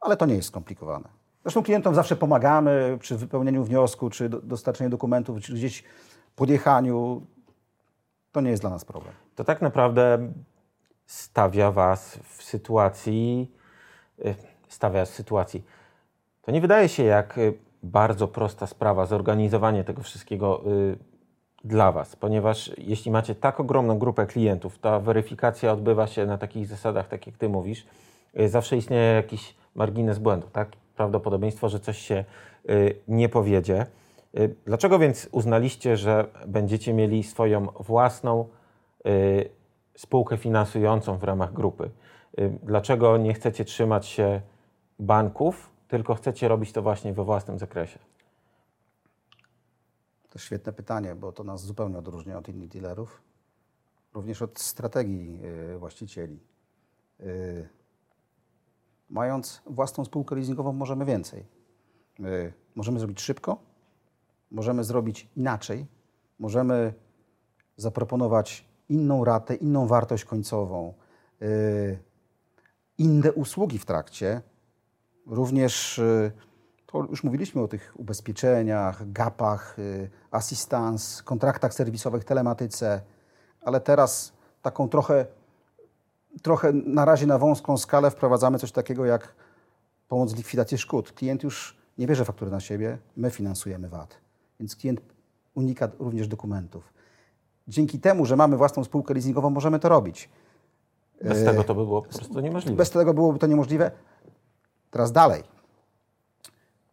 ale 0.00 0.16
to 0.16 0.26
nie 0.26 0.34
jest 0.34 0.48
skomplikowane. 0.48 1.08
Zresztą 1.42 1.62
klientom 1.62 1.94
zawsze 1.94 2.16
pomagamy 2.16 2.98
przy 3.00 3.16
wypełnieniu 3.16 3.64
wniosku, 3.64 4.10
czy 4.10 4.28
do- 4.28 4.40
dostarczeniu 4.40 4.90
dokumentów, 4.90 5.40
czy 5.40 5.54
gdzieś 5.54 5.84
podjechaniu. 6.36 7.22
To 8.32 8.40
nie 8.40 8.50
jest 8.50 8.62
dla 8.62 8.70
nas 8.70 8.84
problem. 8.84 9.14
To 9.34 9.44
tak 9.44 9.62
naprawdę 9.62 10.32
stawia 11.08 11.72
Was 11.72 12.18
w 12.22 12.42
sytuacji, 12.42 13.50
y, 14.26 14.34
stawia 14.68 15.04
w 15.04 15.08
sytuacji. 15.08 15.64
To 16.42 16.50
nie 16.52 16.60
wydaje 16.60 16.88
się 16.88 17.02
jak 17.02 17.38
y, 17.38 17.54
bardzo 17.82 18.28
prosta 18.28 18.66
sprawa 18.66 19.06
zorganizowanie 19.06 19.84
tego 19.84 20.02
wszystkiego 20.02 20.62
y, 20.66 20.98
dla 21.64 21.92
Was, 21.92 22.16
ponieważ 22.16 22.70
jeśli 22.78 23.10
macie 23.10 23.34
tak 23.34 23.60
ogromną 23.60 23.98
grupę 23.98 24.26
klientów, 24.26 24.78
ta 24.78 25.00
weryfikacja 25.00 25.72
odbywa 25.72 26.06
się 26.06 26.26
na 26.26 26.38
takich 26.38 26.66
zasadach, 26.66 27.08
tak 27.08 27.26
jak 27.26 27.36
Ty 27.36 27.48
mówisz, 27.48 27.86
zawsze 28.46 28.76
istnieje 28.76 29.14
jakiś 29.14 29.54
margines 29.74 30.18
błędu, 30.18 30.46
tak? 30.52 30.68
Prawdopodobieństwo, 30.96 31.68
że 31.68 31.80
coś 31.80 31.98
się 31.98 32.24
nie 33.08 33.28
powiedzie. 33.28 33.86
Dlaczego 34.66 34.98
więc 34.98 35.28
uznaliście, 35.32 35.96
że 35.96 36.26
będziecie 36.46 36.94
mieli 36.94 37.22
swoją 37.22 37.66
własną 37.66 38.48
spółkę 39.98 40.36
finansującą 40.36 41.18
w 41.18 41.24
ramach 41.24 41.52
grupy? 41.52 41.90
Y, 42.38 42.58
Dlaczego 42.62 43.16
nie 43.16 43.34
chcecie 43.34 43.64
trzymać 43.64 44.06
się 44.06 44.40
banków, 44.98 45.70
tylko 45.88 46.14
chcecie 46.14 46.48
robić 46.48 46.72
to 46.72 46.82
właśnie 46.82 47.12
we 47.12 47.24
własnym 47.24 47.58
zakresie? 47.58 47.98
To 50.30 50.38
świetne 50.38 50.72
pytanie, 50.72 51.14
bo 51.14 51.32
to 51.32 51.44
nas 51.44 51.64
zupełnie 51.64 51.98
odróżnia 51.98 52.38
od 52.38 52.48
innych 52.48 52.68
dealerów, 52.68 53.22
również 54.14 54.42
od 54.42 54.58
strategii 54.60 55.40
y, 55.74 55.78
właścicieli. 55.78 56.40
Y, 57.20 57.68
Mając 59.10 59.62
własną 59.66 60.04
spółkę 60.04 60.34
leasingową, 60.34 60.72
możemy 60.72 61.04
więcej. 61.04 61.44
Możemy 62.74 62.98
zrobić 62.98 63.20
szybko, 63.20 63.58
możemy 64.50 64.84
zrobić 64.84 65.28
inaczej, 65.36 65.86
możemy 66.38 66.94
zaproponować 67.76 68.67
inną 68.88 69.24
ratę, 69.24 69.54
inną 69.54 69.86
wartość 69.86 70.24
końcową, 70.24 70.94
y, 71.42 71.98
inne 72.98 73.32
usługi 73.32 73.78
w 73.78 73.84
trakcie, 73.84 74.42
Również 75.28 75.98
y, 75.98 76.32
to 76.86 77.04
już 77.10 77.24
mówiliśmy 77.24 77.62
o 77.62 77.68
tych 77.68 77.92
ubezpieczeniach, 77.96 79.12
gapach, 79.12 79.78
y, 79.78 80.10
assistance, 80.30 81.22
kontraktach 81.22 81.74
serwisowych, 81.74 82.24
telematyce, 82.24 83.00
ale 83.62 83.80
teraz 83.80 84.32
taką 84.62 84.88
trochę, 84.88 85.26
trochę 86.42 86.72
na 86.72 87.04
razie 87.04 87.26
na 87.26 87.38
wąską 87.38 87.78
skalę 87.78 88.10
wprowadzamy 88.10 88.58
coś 88.58 88.72
takiego 88.72 89.04
jak 89.04 89.34
pomoc 90.08 90.32
w 90.32 90.36
likwidacji 90.36 90.78
szkód. 90.78 91.12
Klient 91.12 91.42
już 91.42 91.78
nie 91.98 92.06
bierze 92.06 92.24
faktury 92.24 92.50
na 92.50 92.60
siebie, 92.60 92.98
my 93.16 93.30
finansujemy 93.30 93.88
VAT, 93.88 94.16
więc 94.60 94.76
klient 94.76 95.00
unika 95.54 95.88
również 95.98 96.28
dokumentów. 96.28 96.92
Dzięki 97.68 97.98
temu, 98.00 98.26
że 98.26 98.36
mamy 98.36 98.56
własną 98.56 98.84
spółkę 98.84 99.14
leasingową, 99.14 99.50
możemy 99.50 99.78
to 99.78 99.88
robić. 99.88 100.28
Bez 101.24 101.44
tego 101.44 101.64
to 101.64 101.74
by 101.74 101.84
było 101.84 102.02
po 102.02 102.08
prostu 102.08 102.40
niemożliwe. 102.40 102.76
Bez 102.76 102.90
tego 102.90 103.14
byłoby 103.14 103.38
to 103.38 103.46
niemożliwe. 103.46 103.90
Teraz 104.90 105.12
dalej. 105.12 105.42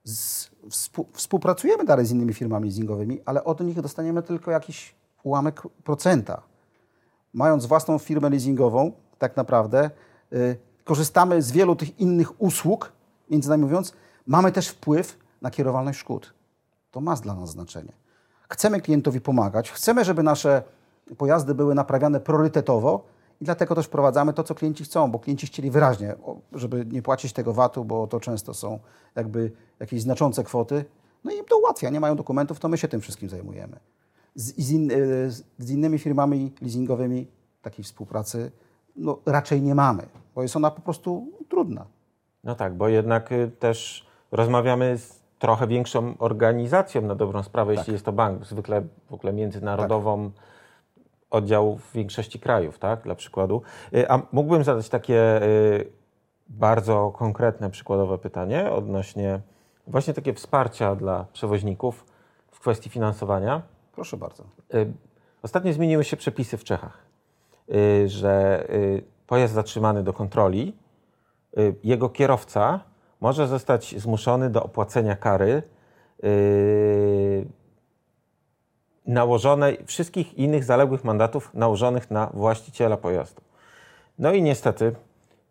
Z, 0.03 0.49
współ, 0.69 1.07
współpracujemy 1.13 1.85
dalej 1.85 2.05
z 2.05 2.11
innymi 2.11 2.33
firmami 2.33 2.69
leasingowymi, 2.69 3.21
ale 3.25 3.43
od 3.43 3.59
nich 3.59 3.81
dostaniemy 3.81 4.23
tylko 4.23 4.51
jakiś 4.51 4.95
ułamek 5.23 5.61
procenta. 5.83 6.41
Mając 7.33 7.65
własną 7.65 7.99
firmę 7.99 8.29
leasingową, 8.29 8.91
tak 9.17 9.37
naprawdę 9.37 9.89
y, 10.33 10.57
korzystamy 10.83 11.41
z 11.41 11.51
wielu 11.51 11.75
tych 11.75 11.99
innych 11.99 12.41
usług, 12.41 12.91
między 13.29 13.49
nami 13.49 13.63
mówiąc, 13.63 13.93
mamy 14.27 14.51
też 14.51 14.67
wpływ 14.67 15.17
na 15.41 15.51
kierowalność 15.51 15.99
szkód. 15.99 16.33
To 16.91 17.01
ma 17.01 17.15
dla 17.15 17.33
nas 17.33 17.49
znaczenie. 17.49 17.93
Chcemy 18.49 18.81
klientowi 18.81 19.21
pomagać, 19.21 19.71
chcemy, 19.71 20.05
żeby 20.05 20.23
nasze 20.23 20.63
pojazdy 21.17 21.55
były 21.55 21.75
naprawiane 21.75 22.19
priorytetowo 22.19 23.05
i 23.41 23.45
dlatego 23.45 23.75
też 23.75 23.85
wprowadzamy 23.85 24.33
to, 24.33 24.43
co 24.43 24.55
klienci 24.55 24.83
chcą, 24.83 25.11
bo 25.11 25.19
klienci 25.19 25.47
chcieli 25.47 25.71
wyraźnie, 25.71 26.15
żeby 26.53 26.85
nie 26.85 27.01
płacić 27.01 27.33
tego 27.33 27.53
VAT-u, 27.53 27.85
bo 27.85 28.07
to 28.07 28.19
często 28.19 28.53
są 28.53 28.79
jakby 29.15 29.51
jakieś 29.79 30.01
znaczące 30.01 30.43
kwoty. 30.43 30.85
No 31.23 31.31
i 31.31 31.37
im 31.37 31.45
to 31.45 31.57
ułatwia, 31.57 31.89
nie 31.89 31.99
mają 31.99 32.15
dokumentów, 32.15 32.59
to 32.59 32.67
my 32.69 32.77
się 32.77 32.87
tym 32.87 33.01
wszystkim 33.01 33.29
zajmujemy. 33.29 33.79
Z, 34.35 34.65
z, 34.65 34.71
in, 34.71 34.91
y, 34.91 35.31
z 35.57 35.71
innymi 35.71 35.99
firmami 35.99 36.53
leasingowymi 36.61 37.27
takiej 37.61 37.85
współpracy 37.85 38.51
no, 38.95 39.19
raczej 39.25 39.61
nie 39.61 39.75
mamy, 39.75 40.07
bo 40.35 40.41
jest 40.41 40.55
ona 40.55 40.71
po 40.71 40.81
prostu 40.81 41.31
trudna. 41.49 41.85
No 42.43 42.55
tak, 42.55 42.77
bo 42.77 42.87
jednak 42.87 43.31
y, 43.31 43.51
też 43.59 44.07
rozmawiamy 44.31 44.97
z 44.97 45.24
trochę 45.39 45.67
większą 45.67 46.17
organizacją 46.19 47.01
na 47.01 47.15
dobrą 47.15 47.43
sprawę, 47.43 47.73
jeśli 47.73 47.93
jest 47.93 48.05
to 48.05 48.11
bank, 48.11 48.45
zwykle 48.45 48.81
w 49.09 49.13
ogóle 49.13 49.33
międzynarodową, 49.33 50.31
oddział 51.29 51.77
w 51.77 51.91
większości 51.93 52.39
krajów, 52.39 52.79
tak, 52.79 53.01
dla 53.01 53.15
przykładu. 53.15 53.61
Y, 53.93 54.09
A 54.09 54.21
mógłbym 54.31 54.63
zadać 54.63 54.89
takie 54.89 55.43
y, 55.43 55.91
bardzo 56.47 57.11
konkretne, 57.17 57.69
przykładowe 57.69 58.17
pytanie 58.17 58.71
odnośnie 58.71 59.39
właśnie 59.87 60.13
takie 60.13 60.33
wsparcia 60.33 60.95
dla 60.95 61.25
przewoźników 61.33 62.05
w 62.51 62.59
kwestii 62.59 62.89
finansowania. 62.89 63.61
Proszę 63.95 64.17
bardzo. 64.17 64.43
Y, 64.73 64.93
Ostatnio 65.43 65.73
zmieniły 65.73 66.03
się 66.03 66.17
przepisy 66.17 66.57
w 66.57 66.63
Czechach, 66.63 66.97
że 68.05 68.67
pojazd 69.27 69.53
zatrzymany 69.53 70.03
do 70.03 70.13
kontroli, 70.13 70.75
jego 71.83 72.09
kierowca 72.09 72.79
może 73.25 73.47
zostać 73.47 73.95
zmuszony 73.97 74.49
do 74.49 74.63
opłacenia 74.63 75.15
kary 75.15 75.63
y, 76.23 77.47
nałożonej, 79.07 79.77
wszystkich 79.85 80.33
innych 80.33 80.63
zaległych 80.63 81.03
mandatów 81.03 81.53
nałożonych 81.53 82.11
na 82.11 82.29
właściciela 82.33 82.97
pojazdu. 82.97 83.41
No 84.19 84.31
i 84.31 84.41
niestety 84.41 84.95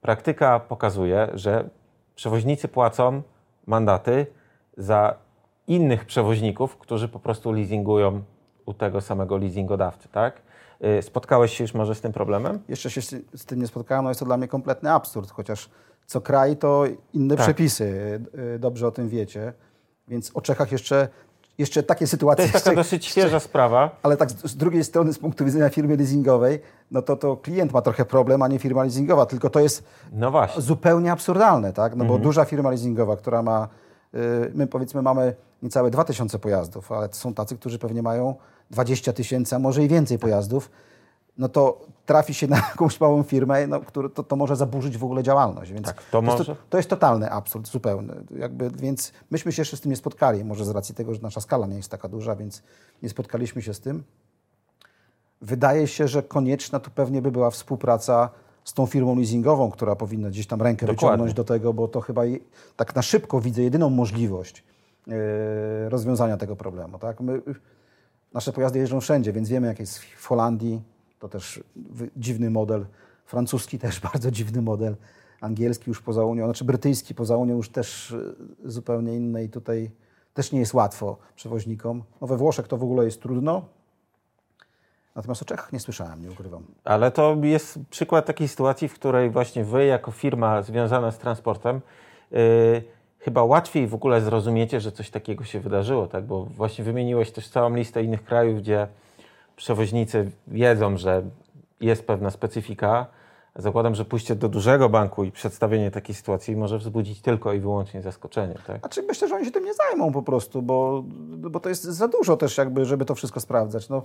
praktyka 0.01 0.61
pokazuje, 0.61 1.29
że 1.35 1.69
przewoźnicy 2.15 2.69
płacą 2.69 3.23
mandaty 3.67 4.27
za 4.77 5.15
innych 5.67 6.05
przewoźników, 6.05 6.77
którzy 6.77 7.09
po 7.09 7.19
prostu 7.19 7.53
leasingują 7.53 8.23
u 8.67 8.75
tego 8.75 9.01
samego 9.01 9.37
leasingodawcy, 9.37 10.09
tak? 10.09 10.43
Y, 10.99 11.03
Spotkałeś 11.03 11.57
się 11.57 11.65
już 11.65 11.75
może 11.75 11.95
z 11.95 12.01
tym 12.01 12.13
problemem? 12.13 12.63
Jeszcze 12.69 12.91
się 12.91 13.01
z 13.35 13.45
tym 13.45 13.61
nie 13.61 13.67
spotkałem, 13.67 14.05
no 14.05 14.11
jest 14.11 14.21
to 14.21 14.27
dla 14.27 14.37
mnie 14.37 14.49
kompletny 14.49 14.93
absurd, 14.93 15.31
chociaż 15.31 15.71
co 16.07 16.21
kraj 16.21 16.57
to 16.57 16.85
inne 17.13 17.37
Tak. 17.37 17.45
przepisy, 17.47 18.21
y, 18.55 18.59
dobrze 18.59 18.87
o 18.87 18.91
tym 18.91 19.09
wiecie. 19.09 19.53
Więc 20.09 20.31
o 20.35 20.41
Czechach 20.41 20.73
jeszcze, 20.73 21.09
jeszcze 21.59 21.83
takie 21.83 22.07
sytuacje. 22.07 22.37
To 22.37 22.43
jest 22.43 22.53
taka 22.65 22.71
jeszcze- 22.81 22.97
dosyć 22.97 23.07
świeża 23.07 23.41
sprawa. 23.41 23.97
Ale 24.03 24.17
tak 24.17 24.31
z, 24.31 24.45
z 24.45 24.57
drugiej 24.57 24.85
strony, 24.85 25.13
z 25.13 25.19
punktu 25.19 25.45
widzenia 25.45 25.69
firmy 25.69 25.97
leasingowej, 25.97 26.61
no 26.91 27.03
to, 27.03 27.17
to 27.17 27.37
klient 27.37 27.73
ma 27.73 27.83
trochę 27.83 28.05
problem, 28.05 28.43
a 28.43 28.49
nie 28.49 28.59
firma 28.59 28.83
leasingowa, 28.83 29.27
tylko 29.27 29.51
to 29.51 29.61
jest 29.61 29.85
No 30.13 30.33
zupełnie 30.57 31.13
absurdalne, 31.13 31.73
tak? 31.73 31.93
No 31.97 32.05
Mhm. 32.05 32.09
bo 32.09 32.25
duża 32.25 32.45
firma 32.45 32.69
leasingowa, 32.71 33.17
która 33.17 33.43
ma, 33.43 33.69
y, 34.15 34.19
my 34.55 34.67
powiedzmy 34.67 35.03
mamy 35.03 35.35
niecałe 35.63 35.91
2000 35.91 36.39
pojazdów, 36.39 36.93
ale 36.93 37.09
są 37.13 37.35
tacy, 37.35 37.57
którzy 37.57 37.79
pewnie 37.79 38.03
mają 38.03 38.35
20 38.71 39.13
tysięcy, 39.13 39.57
a 39.57 39.59
może 39.59 39.85
i 39.85 39.89
więcej 39.89 40.19
pojazdów, 40.19 40.71
no 41.39 41.49
to 41.49 41.81
trafi 42.07 42.35
się 42.35 42.47
na 42.47 42.57
jakąś 42.71 43.01
małą 43.01 43.23
firmę, 43.23 43.67
no, 43.67 43.81
który, 43.81 44.11
to, 44.11 44.23
to 44.23 44.37
może 44.37 44.57
zaburzyć 44.57 44.99
w 44.99 45.05
ogóle 45.05 45.23
działalność. 45.23 45.73
Więc 45.73 45.87
Tak, 45.87 46.03
to 46.03 46.23
jest, 46.23 46.39
może. 46.39 46.57
to 46.71 46.77
jest 46.77 46.91
totalny 46.91 47.31
absurd, 47.31 47.69
zupełny. 47.69 48.15
Jakby, 48.39 48.71
więc 48.71 49.13
myśmy 49.31 49.53
się 49.53 49.61
jeszcze 49.63 49.77
z 49.77 49.81
tym 49.81 49.91
nie 49.91 49.97
spotkali, 49.97 50.45
może 50.45 50.65
z 50.65 50.71
racji 50.71 50.95
tego, 50.95 51.15
że 51.15 51.21
nasza 51.21 51.41
skala 51.41 51.67
nie 51.67 51.77
jest 51.77 51.91
taka 51.91 52.09
duża, 52.09 52.37
więc 52.37 52.63
nie 53.03 53.09
spotkaliśmy 53.09 53.63
się 53.63 53.75
z 53.75 53.81
tym. 53.81 54.03
Wydaje 55.43 55.87
się, 55.87 56.09
że 56.09 56.23
konieczna 56.23 56.81
tu 56.81 56.91
pewnie 56.91 57.23
by 57.23 57.31
była 57.31 57.51
współpraca 57.51 58.31
z 58.65 58.73
tą 58.73 58.87
firmą 58.87 59.17
leasingową, 59.17 59.71
która 59.71 59.97
powinna 59.97 60.29
gdzieś 60.29 60.47
tam 60.47 60.63
rękę 60.63 60.87
Dokładnie. 60.87 61.07
wyciągnąć 61.09 61.35
do 61.35 61.45
tego, 61.45 61.73
bo 61.73 61.89
to 61.89 62.01
chyba 62.01 62.25
je- 62.25 62.39
tak 62.77 62.95
na 62.95 63.03
szybko 63.03 63.41
widzę 63.41 63.63
jedyną 63.63 63.91
możliwość 63.91 64.65
e, 65.09 65.89
rozwiązania 65.89 66.37
tego 66.37 66.57
problemu. 66.57 66.99
Tak? 66.99 67.21
My, 67.21 67.43
nasze 68.35 68.53
pojazdy 68.53 68.79
jeżdżą 68.79 69.01
wszędzie, 69.01 69.33
więc 69.33 69.49
wiemy, 69.49 69.67
jak 69.67 69.81
jest 69.81 69.99
w 69.99 70.27
Holandii. 70.27 70.83
To 71.25 71.29
też 71.29 71.61
dziwny 72.17 72.51
model. 72.51 72.87
Francuski 73.25 73.79
też 73.79 74.01
bardzo 74.13 74.31
dziwny 74.31 74.63
model. 74.63 74.97
Angielski 75.41 75.91
już 75.91 76.03
poza 76.03 76.25
Unią, 76.25 76.45
znaczy 76.45 76.65
brytyjski 76.65 77.15
poza 77.15 77.37
Unią 77.37 77.57
już 77.57 77.69
też 77.69 78.13
e, 78.65 78.71
zupełnie 78.71 79.17
inny 79.17 79.45
i 79.45 79.49
tutaj 79.49 79.91
też 80.35 80.53
nie 80.53 80.61
jest 80.61 80.75
łatwo 80.75 81.17
przewoźnikom. 81.37 82.03
No 82.21 82.27
we 82.27 82.37
Włoszech 82.37 82.69
to 82.69 82.77
w 82.77 82.83
ogóle 82.83 83.05
jest 83.05 83.23
trudno. 83.23 83.65
Natomiast 85.15 85.43
o 85.43 85.45
Czechach 85.45 85.73
nie 85.73 85.81
słyszałem, 85.81 86.23
nie 86.23 86.31
ukrywam. 86.31 86.65
Ale 86.85 87.11
to 87.11 87.37
jest 87.43 87.79
przykład 87.91 88.27
takiej 88.27 88.49
sytuacji, 88.49 88.89
w 88.89 88.95
której 88.95 89.31
właśnie 89.31 89.65
wy, 89.65 89.85
jako 89.85 90.11
firma 90.11 90.63
związana 90.63 91.11
z 91.11 91.19
transportem, 91.19 91.81
yy, 92.31 92.39
chyba 93.19 93.45
łatwiej 93.45 93.87
w 93.87 93.95
ogóle 93.95 94.21
zrozumiecie, 94.21 94.81
że 94.81 94.93
coś 94.93 95.11
takiego 95.11 95.45
się 95.45 95.61
wydarzyło, 95.61 96.07
tak? 96.07 96.25
Bo 96.25 96.45
właśnie 96.45 96.85
wymieniłeś 96.85 97.31
też 97.31 97.49
całą 97.49 97.75
listę 97.75 98.03
innych 98.03 98.25
krajów, 98.25 98.59
gdzie 98.59 98.89
przewoźnicy 99.57 100.31
wiedzą, 100.47 100.97
że 100.97 101.23
jest 101.81 102.07
pewna 102.07 102.31
specyfika. 102.31 103.07
Zakładam, 103.57 103.95
że 103.95 104.05
pójście 104.05 104.35
do 104.35 104.49
dużego 104.49 104.89
banku 104.89 105.25
i 105.25 105.33
przedstawienie 105.33 105.91
takiej 105.91 106.15
sytuacji 106.15 106.57
może 106.57 106.79
wzbudzić 106.79 107.21
tylko 107.21 107.53
i 107.53 107.61
wyłącznie 107.61 108.03
zaskoczenie, 108.03 108.55
tak? 108.67 108.81
Znaczy 108.81 109.03
myślę, 109.03 109.29
że 109.29 109.35
oni 109.35 109.45
się 109.45 109.51
tym 109.51 109.65
nie 109.65 109.75
zajmą 109.75 110.13
po 110.13 110.23
prostu, 110.23 110.63
bo, 110.63 111.05
bo 111.29 111.61
to 111.61 111.69
jest 111.69 111.83
za 111.83 112.09
dużo 112.09 112.37
też 112.37 112.59
jakby, 112.59 112.85
żeby 112.85 113.05
to 113.05 113.15
wszystko 113.15 113.41
sprawdzać. 113.41 113.89
No, 113.89 114.05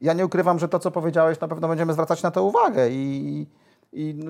ja 0.00 0.12
nie 0.12 0.26
ukrywam, 0.26 0.58
że 0.58 0.68
to, 0.68 0.78
co 0.78 0.90
powiedziałeś, 0.90 1.40
na 1.40 1.48
pewno 1.48 1.68
będziemy 1.68 1.92
zwracać 1.92 2.22
na 2.22 2.30
to 2.30 2.44
uwagę 2.44 2.90
i, 2.90 3.46
i 3.92 4.20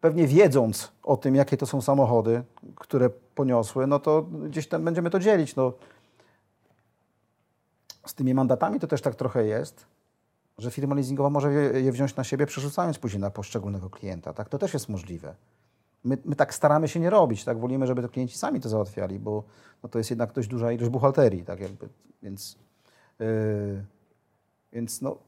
pewnie 0.00 0.26
wiedząc 0.26 0.92
o 1.02 1.16
tym, 1.16 1.34
jakie 1.34 1.56
to 1.56 1.66
są 1.66 1.80
samochody, 1.80 2.42
które 2.74 3.10
poniosły, 3.34 3.86
no 3.86 3.98
to 3.98 4.22
gdzieś 4.22 4.68
tam 4.68 4.84
będziemy 4.84 5.10
to 5.10 5.18
dzielić. 5.18 5.56
No. 5.56 5.72
Z 8.06 8.14
tymi 8.14 8.34
mandatami 8.34 8.80
to 8.80 8.86
też 8.86 9.02
tak 9.02 9.14
trochę 9.14 9.44
jest, 9.44 9.86
że 10.58 10.70
firma 10.70 10.94
leasingowa 10.94 11.30
może 11.30 11.52
je, 11.52 11.92
wziąć 11.92 12.16
na 12.16 12.24
siebie, 12.24 12.46
przerzucając 12.46 12.98
później 12.98 13.20
na 13.20 13.30
poszczególnego 13.30 13.90
klienta. 13.90 14.32
Tak? 14.32 14.48
To 14.48 14.58
też 14.58 14.74
jest 14.74 14.88
możliwe. 14.88 15.34
My, 16.04 16.18
my 16.24 16.36
tak 16.36 16.54
staramy 16.54 16.88
się 16.88 17.00
nie 17.00 17.10
robić, 17.10 17.44
tak? 17.44 17.58
Wolimy, 17.58 17.86
żeby 17.86 18.02
to 18.02 18.08
klienci 18.08 18.38
sami 18.38 18.60
to 18.60 18.68
załatwiali, 18.68 19.18
bo 19.18 19.44
no, 19.82 19.88
to 19.88 19.98
jest 19.98 20.10
jednak 20.10 20.32
dość 20.32 20.48
duża 20.48 20.72
ilość 20.72 20.90
buchalterii, 20.90 21.44
tak 21.44 21.60
jakby, 21.60 21.88
więc, 22.22 22.58
yy, 23.18 23.84
więc 24.72 25.02
no, 25.02 25.18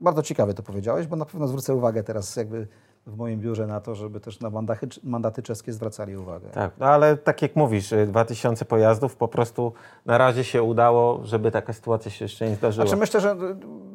bardzo 0.00 0.22
ciekawe 0.22 0.54
to 0.54 0.62
powiedziałeś, 0.62 1.06
bo 1.06 1.16
na 1.16 1.24
pewno 1.24 1.48
zwrócę 1.48 1.74
uwagę 1.74 2.02
teraz 2.02 2.36
jakby 2.36 2.68
w 3.08 3.16
moim 3.16 3.40
biurze 3.40 3.66
na 3.66 3.80
to, 3.80 3.94
żeby 3.94 4.20
też 4.20 4.40
na 4.40 4.50
mandaty, 4.50 4.88
mandaty 5.04 5.42
czeskie 5.42 5.72
zwracali 5.72 6.16
uwagę. 6.16 6.48
Tak, 6.48 6.70
no 6.78 6.86
ale 6.86 7.16
tak 7.16 7.42
jak 7.42 7.56
mówisz, 7.56 7.92
y, 7.92 8.06
2000 8.06 8.64
pojazdów 8.64 9.16
po 9.16 9.28
prostu 9.28 9.72
na 10.06 10.18
razie 10.18 10.44
się 10.44 10.62
udało, 10.62 11.20
żeby 11.24 11.50
taka 11.50 11.72
sytuacja 11.72 12.10
się 12.10 12.24
jeszcze 12.24 12.48
nie 12.50 12.56
zdarzyła. 12.56 12.86
Znaczy 12.86 13.00
myślę, 13.00 13.20
że 13.20 13.36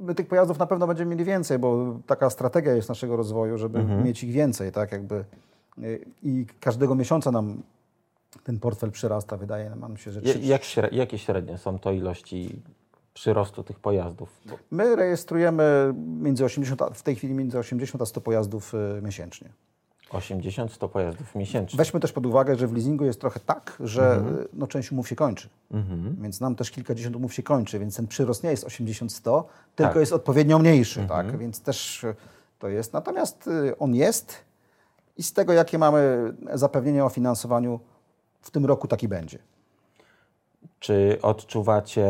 my 0.02 0.16
tych 0.16 0.28
pojazdów 0.28 0.60
na 0.60 0.66
pewno 0.68 0.88
będziemy 0.88 1.12
mieli 1.12 1.26
więcej, 1.26 1.60
bo 1.60 1.96
taka 2.08 2.30
strategia 2.30 2.74
jest 2.74 2.90
naszego 2.90 3.16
rozwoju, 3.16 3.58
żeby 3.58 3.80
Mhm. 3.80 4.04
mieć 4.04 4.24
ich 4.24 4.32
więcej, 4.32 4.72
tak 4.72 4.92
jakby. 4.92 5.26
yy, 5.78 6.00
I 6.24 6.46
każdego 6.60 6.96
miesiąca 6.96 7.32
nam 7.32 7.62
ten 8.44 8.60
portfel 8.60 8.92
przyrasta, 8.92 9.38
wydaje 9.38 9.70
nam 9.70 9.98
się, 9.98 10.12
że 10.12 10.22
Jak, 10.46 10.94
jakie 10.94 11.18
średnie 11.18 11.58
są 11.58 11.80
to 11.80 11.92
ilości 11.92 12.62
przyrostu 13.14 13.64
tych 13.64 13.80
pojazdów? 13.80 14.30
Bo 14.46 14.56
My 14.72 14.96
rejestrujemy 14.96 15.94
między 15.98 16.46
80, 16.46 16.82
a- 16.82 16.90
w 16.90 17.02
tej 17.04 17.16
chwili 17.16 17.34
między 17.34 17.60
80 17.60 18.02
a 18.02 18.06
100 18.06 18.22
pojazdów 18.22 18.74
y, 18.74 19.02
miesięcznie. 19.02 19.50
80-100 20.10 20.90
pojazdów 20.90 21.36
miesięcznie. 21.36 21.78
Weźmy 21.78 22.00
też 22.00 22.12
pod 22.12 22.26
uwagę, 22.26 22.56
że 22.56 22.68
w 22.68 22.74
leasingu 22.74 23.06
jest 23.06 23.22
trochę 23.22 23.40
tak, 23.40 23.78
że 23.80 24.12
Mhm. 24.16 24.36
y, 24.40 24.48
no, 24.54 24.68
część 24.68 24.92
umów 24.92 25.08
się 25.08 25.16
kończy. 25.16 25.50
Więc 26.22 26.42
nam 26.42 26.56
też 26.56 26.72
kilkadziesiąt 26.72 27.16
umów 27.16 27.34
się 27.34 27.44
kończy, 27.44 27.80
więc 27.80 27.96
ten 27.96 28.08
przyrost 28.08 28.44
nie 28.44 28.50
jest 28.52 28.66
80-100, 28.66 29.44
tylko 29.76 29.94
Tak. 29.94 30.00
jest 30.00 30.14
odpowiednio 30.14 30.60
mniejszy. 30.60 31.02
Mhm. 31.02 31.28
Tak? 31.28 31.38
Więc 31.40 31.62
też 31.62 32.04
y, 32.04 32.16
to 32.60 32.70
jest. 32.70 32.94
Natomiast 32.94 33.50
on 33.80 33.96
jest 33.96 34.36
i 35.18 35.24
z 35.24 35.34
tego, 35.34 35.54
jakie 35.54 35.78
mamy 35.78 36.34
zapewnienia 36.54 37.06
o 37.06 37.10
finansowaniu, 37.10 37.80
w 38.42 38.52
tym 38.52 38.66
roku 38.66 38.88
taki 38.88 39.08
będzie. 39.08 39.40
Czy 40.80 41.18
odczuwacie 41.22 42.08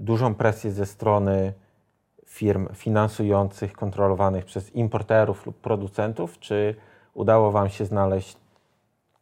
dużą 0.00 0.34
presję 0.34 0.72
ze 0.72 0.86
strony 0.86 1.52
firm 2.26 2.68
finansujących, 2.74 3.72
kontrolowanych 3.72 4.44
przez 4.44 4.74
importerów 4.74 5.46
lub 5.46 5.56
producentów? 5.56 6.38
Czy 6.38 6.74
udało 7.14 7.52
Wam 7.52 7.68
się 7.68 7.84
znaleźć 7.84 8.36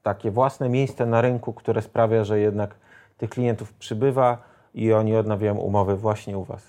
takie 0.03 0.31
własne 0.31 0.69
miejsce 0.69 1.07
na 1.07 1.21
rynku, 1.21 1.53
które 1.53 1.83
sprawia, 1.83 2.25
że 2.25 2.41
jednak 2.41 2.75
tych 3.19 3.31
klientów 3.31 3.73
przybywa 3.73 4.39
i 4.75 4.93
oni 4.93 5.17
odnawiają 5.17 5.57
umowy 5.57 5.97
właśnie 5.97 6.39
u 6.39 6.45
Was? 6.45 6.63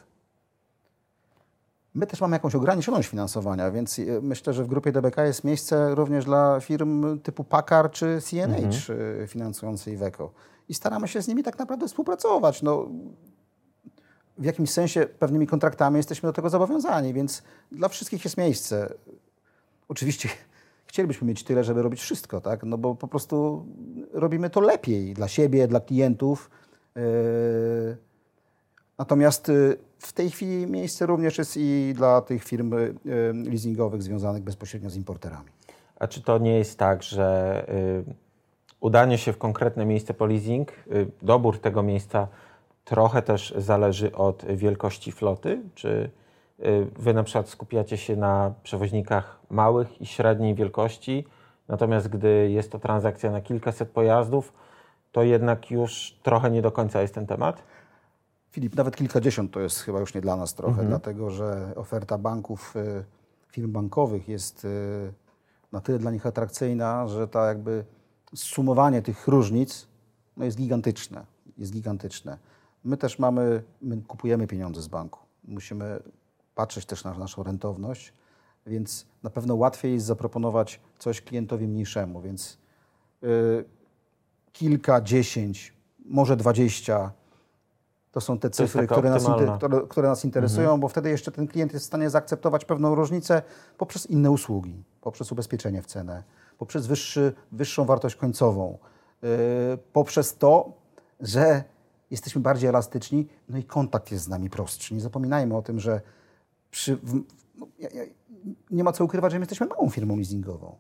My 1.96 2.08
też 2.08 2.22
mamy 2.22 2.36
jakąś 2.36 2.56
ograniczoność 2.56 3.10
finansowania, 3.10 3.72
więc 3.72 4.00
y, 4.00 4.20
myślę, 4.22 4.54
że 4.54 4.64
w 4.64 4.68
grupie 4.68 4.92
DBK 4.92 5.26
jest 5.26 5.44
miejsce 5.44 5.96
również 5.96 6.26
dla 6.26 6.60
firm 6.60 7.20
typu 7.20 7.44
Packard 7.44 7.94
czy 7.94 8.20
CNH 8.22 8.90
y, 8.90 9.28
finansujące 9.28 9.92
Iveco. 9.92 10.32
I 10.70 10.74
staramy 10.74 11.08
się 11.08 11.22
z 11.22 11.28
nimi 11.28 11.44
tak 11.44 11.60
naprawdę 11.60 11.88
współpracować. 11.88 12.62
No, 12.62 12.88
w 14.38 14.46
jakimś 14.46 14.70
sensie 14.70 15.06
pewnymi 15.06 15.48
kontraktami 15.48 15.98
jesteśmy 15.98 16.30
do 16.30 16.34
tego 16.34 16.50
zobowiązani, 16.50 17.14
więc 17.14 17.44
dla 17.72 17.88
wszystkich 17.88 18.24
jest 18.24 18.38
miejsce. 18.38 18.94
Oczywiście 19.90 20.30
chcielibyśmy 20.88 21.28
mieć 21.28 21.44
tyle, 21.44 21.64
żeby 21.64 21.82
robić 21.82 22.02
wszystko, 22.02 22.42
tak? 22.42 22.64
No 22.64 22.78
bo 22.78 22.96
po 22.96 23.08
prostu 23.08 23.66
robimy 24.14 24.50
to 24.50 24.62
lepiej 24.62 25.14
dla 25.14 25.28
siebie, 25.28 25.68
dla 25.68 25.80
klientów. 25.80 26.50
Yy, 26.96 27.02
Natomiast 28.98 29.50
y, 29.50 29.78
w 30.00 30.14
tej 30.14 30.32
chwili 30.32 30.68
miejsce 30.68 31.06
również 31.06 31.38
jest 31.38 31.58
i 31.58 31.94
dla 31.96 32.22
tych 32.22 32.44
firm 32.44 32.74
y, 32.74 32.94
leasingowych 33.34 34.04
związanych 34.04 34.44
bezpośrednio 34.44 34.90
z 34.90 34.96
importerami. 34.96 35.50
A 36.00 36.08
czy 36.08 36.22
to 36.22 36.38
nie 36.38 36.58
jest 36.58 36.80
tak, 36.80 37.04
że 37.04 37.66
y, 37.70 38.14
udanie 38.80 39.18
się 39.18 39.34
w 39.34 39.38
konkretne 39.38 39.86
miejsce 39.86 40.14
po 40.14 40.26
leasing, 40.26 40.72
y, 40.72 41.08
dobór 41.22 41.60
tego 41.60 41.84
miejsca 41.84 42.28
trochę 42.86 43.22
też 43.22 43.54
zależy 43.58 44.16
od 44.16 44.46
wielkości 44.46 45.12
floty? 45.12 45.62
Czy 45.76 46.10
y, 46.60 46.88
wy 47.00 47.14
na 47.14 47.24
przykład 47.24 47.50
skupiacie 47.50 47.98
się 47.98 48.16
na 48.16 48.54
przewoźnikach 48.64 49.40
małych 49.50 50.02
i 50.02 50.06
średniej 50.06 50.56
wielkości, 50.56 51.26
natomiast 51.68 52.08
gdy 52.08 52.50
jest 52.52 52.72
to 52.72 52.80
transakcja 52.80 53.32
na 53.32 53.42
kilkaset 53.42 53.90
pojazdów, 53.90 54.54
to 55.12 55.24
jednak 55.24 55.72
już 55.72 56.20
trochę 56.24 56.52
nie 56.52 56.62
do 56.62 56.72
końca 56.72 57.02
jest 57.02 57.16
ten 57.16 57.28
temat? 57.28 57.64
Filip, 58.52 58.76
nawet 58.76 58.96
kilkadziesiąt 58.96 59.52
to 59.52 59.60
jest 59.60 59.80
chyba 59.80 60.00
już 60.00 60.14
nie 60.14 60.22
dla 60.22 60.36
nas 60.36 60.54
trochę, 60.54 60.86
dlatego 60.86 61.30
że 61.30 61.74
oferta 61.76 62.18
banków, 62.18 62.76
y, 62.76 63.04
firm 63.48 63.72
bankowych 63.72 64.30
jest 64.30 64.66
y, 64.66 65.14
na 65.72 65.82
tyle 65.82 66.00
dla 66.00 66.12
nich 66.12 66.26
atrakcyjna, 66.26 67.08
że 67.08 67.28
ta 67.28 67.48
jakby 67.48 67.86
sumowanie 68.36 69.02
tych 69.02 69.28
różnic 69.28 69.88
no 70.38 70.46
jest 70.46 70.58
gigantyczne. 70.58 71.26
Jest 71.58 71.74
gigantyczne. 71.74 72.38
My 72.84 72.98
też 72.98 73.20
mamy, 73.20 73.64
my 73.82 74.02
kupujemy 74.02 74.48
pieniądze 74.48 74.82
z 74.82 74.88
banku. 74.88 75.20
Musimy 75.44 76.00
patrzeć 76.56 76.86
też 76.86 77.04
na 77.04 77.14
naszą 77.14 77.44
rentowność, 77.44 78.14
więc 78.66 79.06
na 79.24 79.30
pewno 79.30 79.56
łatwiej 79.56 79.94
jest 79.94 80.06
zaproponować 80.06 80.80
coś 81.00 81.22
klientowi 81.22 81.68
mniejszemu, 81.68 82.22
więc 82.22 82.58
y, 83.24 83.66
kilka, 84.52 85.02
dziesięć, 85.02 85.74
może 86.06 86.38
dwadzieścia. 86.38 87.12
To 88.12 88.22
są 88.22 88.40
te 88.40 88.50
cyfry, 88.50 88.88
które 88.88 89.10
nas, 89.10 89.26
które, 89.90 90.08
nas 90.08 90.26
interesują, 90.26 90.80
bo 90.80 90.88
wtedy 90.88 91.10
jeszcze 91.10 91.32
ten 91.32 91.48
klient 91.48 91.74
jest 91.74 91.86
w 91.86 91.88
stanie 91.88 92.10
zaakceptować 92.10 92.66
pewną 92.66 92.96
różnicę 92.96 93.42
poprzez 93.78 94.06
inne 94.06 94.32
usługi, 94.32 94.84
poprzez 95.02 95.32
ubezpieczenie 95.32 95.82
w 95.82 95.86
cenę, 95.86 96.24
poprzez 96.58 96.88
wyższy, 96.88 97.34
wyższą 97.52 97.86
wartość 97.86 98.16
końcową, 98.16 98.78
yy, 99.22 99.30
poprzez 99.94 100.38
to, 100.38 100.74
że 101.20 101.64
jesteśmy 102.14 102.42
bardziej 102.42 102.70
elastyczni, 102.70 103.28
no 103.50 103.58
i 103.58 103.64
kontakt 103.64 104.12
jest 104.12 104.24
z 104.24 104.28
nami 104.28 104.50
prostszy. 104.50 104.94
Nie 104.94 105.02
zapominajmy 105.02 105.56
o 105.58 105.62
tym, 105.62 105.80
że 105.80 106.02
przy, 106.72 106.98
no, 107.58 107.68
ja, 107.80 107.90
ja, 107.90 108.04
nie 108.72 108.84
ma 108.84 108.92
co 108.92 109.06
ukrywać, 109.06 109.32
że 109.32 109.40
my 109.40 109.44
jesteśmy 109.44 109.68
małą 109.68 109.90
firmą 109.90 110.16
leasingową. 110.16 110.76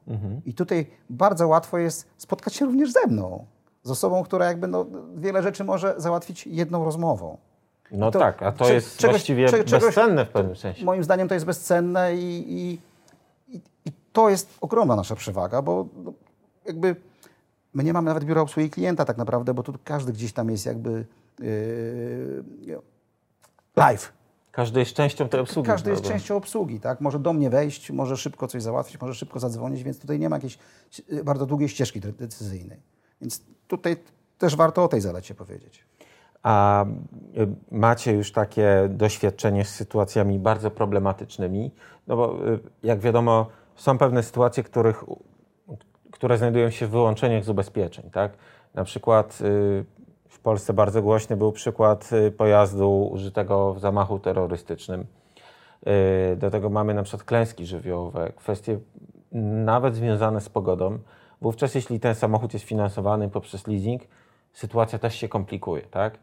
I 0.45 0.53
tutaj 0.53 0.87
bardzo 1.09 1.47
łatwo 1.47 1.77
jest 1.77 2.07
spotkać 2.17 2.53
się 2.55 2.65
również 2.65 2.91
ze 2.91 3.07
mną. 3.07 3.45
Z 3.83 3.91
osobą, 3.91 4.23
która 4.23 4.45
jakby 4.45 4.67
no, 4.67 4.85
wiele 5.15 5.43
rzeczy 5.43 5.63
może 5.63 5.95
załatwić 5.97 6.47
jedną 6.47 6.85
rozmową. 6.85 7.37
No 7.91 8.11
To 8.11 8.19
tak, 8.19 8.43
a 8.43 8.51
to 8.51 8.65
cze- 8.65 8.73
jest 8.73 8.97
czegoś- 8.97 9.09
właściwie 9.11 9.49
cze- 9.49 9.63
czegoś- 9.63 9.85
bezcenne 9.85 10.25
w 10.25 10.29
pewnym 10.29 10.55
sensie. 10.55 10.85
Moim 10.85 11.03
zdaniem 11.03 11.27
to 11.27 11.33
jest 11.33 11.45
bezcenne 11.45 12.15
i, 12.15 12.53
i, 12.53 12.79
i, 13.55 13.61
i 13.85 13.91
to 14.13 14.29
jest 14.29 14.57
ogromna 14.61 14.95
nasza 14.95 15.15
przewaga, 15.15 15.61
bo 15.61 15.85
no, 16.03 16.13
jakby 16.65 16.95
my 17.73 17.83
nie 17.83 17.93
mamy 17.93 18.07
nawet 18.07 18.23
biura 18.23 18.41
obsługi 18.41 18.69
klienta 18.69 19.05
tak 19.05 19.17
naprawdę, 19.17 19.53
bo 19.53 19.63
tu 19.63 19.73
każdy 19.83 20.13
gdzieś 20.13 20.33
tam 20.33 20.49
jest 20.49 20.65
jakby 20.65 21.05
live. 23.75 24.13
Każdy 24.51 24.79
jest 24.79 24.93
częścią 24.93 25.29
tej 25.29 25.39
obsługi. 25.39 25.67
Każdy 25.67 25.89
jest 25.89 26.01
prawda? 26.01 26.19
częścią 26.19 26.35
obsługi, 26.35 26.79
tak? 26.79 27.01
Może 27.01 27.19
do 27.19 27.33
mnie 27.33 27.49
wejść, 27.49 27.91
może 27.91 28.17
szybko 28.17 28.47
coś 28.47 28.63
załatwić, 28.63 29.01
może 29.01 29.15
szybko 29.15 29.39
zadzwonić, 29.39 29.83
więc 29.83 29.99
tutaj 29.99 30.19
nie 30.19 30.29
ma 30.29 30.35
jakiejś 30.35 30.57
y, 31.11 31.23
bardzo 31.23 31.45
długiej 31.45 31.69
ścieżki 31.69 31.99
de- 31.99 32.11
decyzyjnej. 32.11 32.79
Więc 33.21 33.41
tutaj 33.67 33.97
też 34.37 34.55
warto 34.55 34.83
o 34.83 34.87
tej 34.87 35.01
zalecie 35.01 35.35
powiedzieć. 35.35 35.85
A 36.43 36.85
y, 36.85 37.47
macie 37.71 38.13
już 38.13 38.31
takie 38.31 38.87
doświadczenie 38.89 39.65
z 39.65 39.69
sytuacjami 39.69 40.39
bardzo 40.39 40.71
problematycznymi? 40.71 41.71
No 42.07 42.17
bo 42.17 42.47
y, 42.47 42.59
jak 42.83 42.99
wiadomo, 42.99 43.47
są 43.75 43.97
pewne 43.97 44.23
sytuacje, 44.23 44.63
których, 44.63 45.03
które 46.11 46.37
znajdują 46.37 46.69
się 46.69 46.87
w 46.87 46.89
wyłączeniach 46.89 47.43
z 47.43 47.49
ubezpieczeń. 47.49 48.09
Tak? 48.11 48.31
Na 48.73 48.83
przykład 48.83 49.39
y, 49.41 49.85
Polsce 50.43 50.73
bardzo 50.73 51.01
głośny 51.01 51.37
był 51.37 51.51
przykład 51.51 52.09
y, 52.13 52.31
pojazdu 52.31 53.07
użytego 53.11 53.73
w 53.73 53.79
zamachu 53.79 54.19
terrorystycznym. 54.19 55.05
Y, 56.31 56.35
Do 56.35 56.51
tego 56.51 56.69
mamy 56.69 56.93
na 56.93 57.03
przykład 57.03 57.23
klęski 57.23 57.65
żywiołowe, 57.65 58.31
kwestie 58.35 58.79
nawet 59.65 59.95
związane 59.95 60.41
z 60.41 60.49
pogodą. 60.49 60.99
Wówczas, 61.41 61.75
jeśli 61.75 61.99
ten 61.99 62.15
samochód 62.15 62.53
jest 62.53 62.65
finansowany 62.65 63.29
poprzez 63.29 63.67
leasing, 63.67 64.01
sytuacja 64.53 64.99
też 64.99 65.15
się 65.15 65.27
komplikuje, 65.27 65.81
tak? 65.81 66.19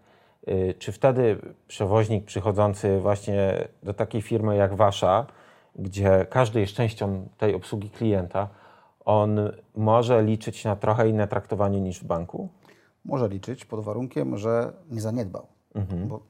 Y, 0.49 0.75
Czy 0.79 0.93
wtedy 0.93 1.39
przewoźnik 1.69 2.25
przychodzący 2.25 3.01
właśnie 3.01 3.69
do 3.83 3.95
takiej 3.95 4.23
firmy 4.23 4.57
jak 4.57 4.75
wasza, 4.75 5.27
gdzie 5.77 6.27
każdy 6.31 6.61
jest 6.61 6.73
częścią 6.73 7.29
tej 7.39 7.55
obsługi 7.55 7.91
klienta, 7.91 8.49
on 9.05 9.39
może 9.77 10.23
liczyć 10.23 10.65
na 10.65 10.77
trochę 10.77 11.09
inne 11.09 11.29
traktowanie 11.29 11.81
niż 11.81 12.01
w 12.01 12.05
banku? 12.05 12.49
Może 13.05 13.29
liczyć 13.29 13.65
pod 13.65 13.85
warunkiem, 13.85 14.39
że 14.39 14.73
nie 14.91 15.01
zaniedbał. 15.01 15.47
Bo 16.09 16.21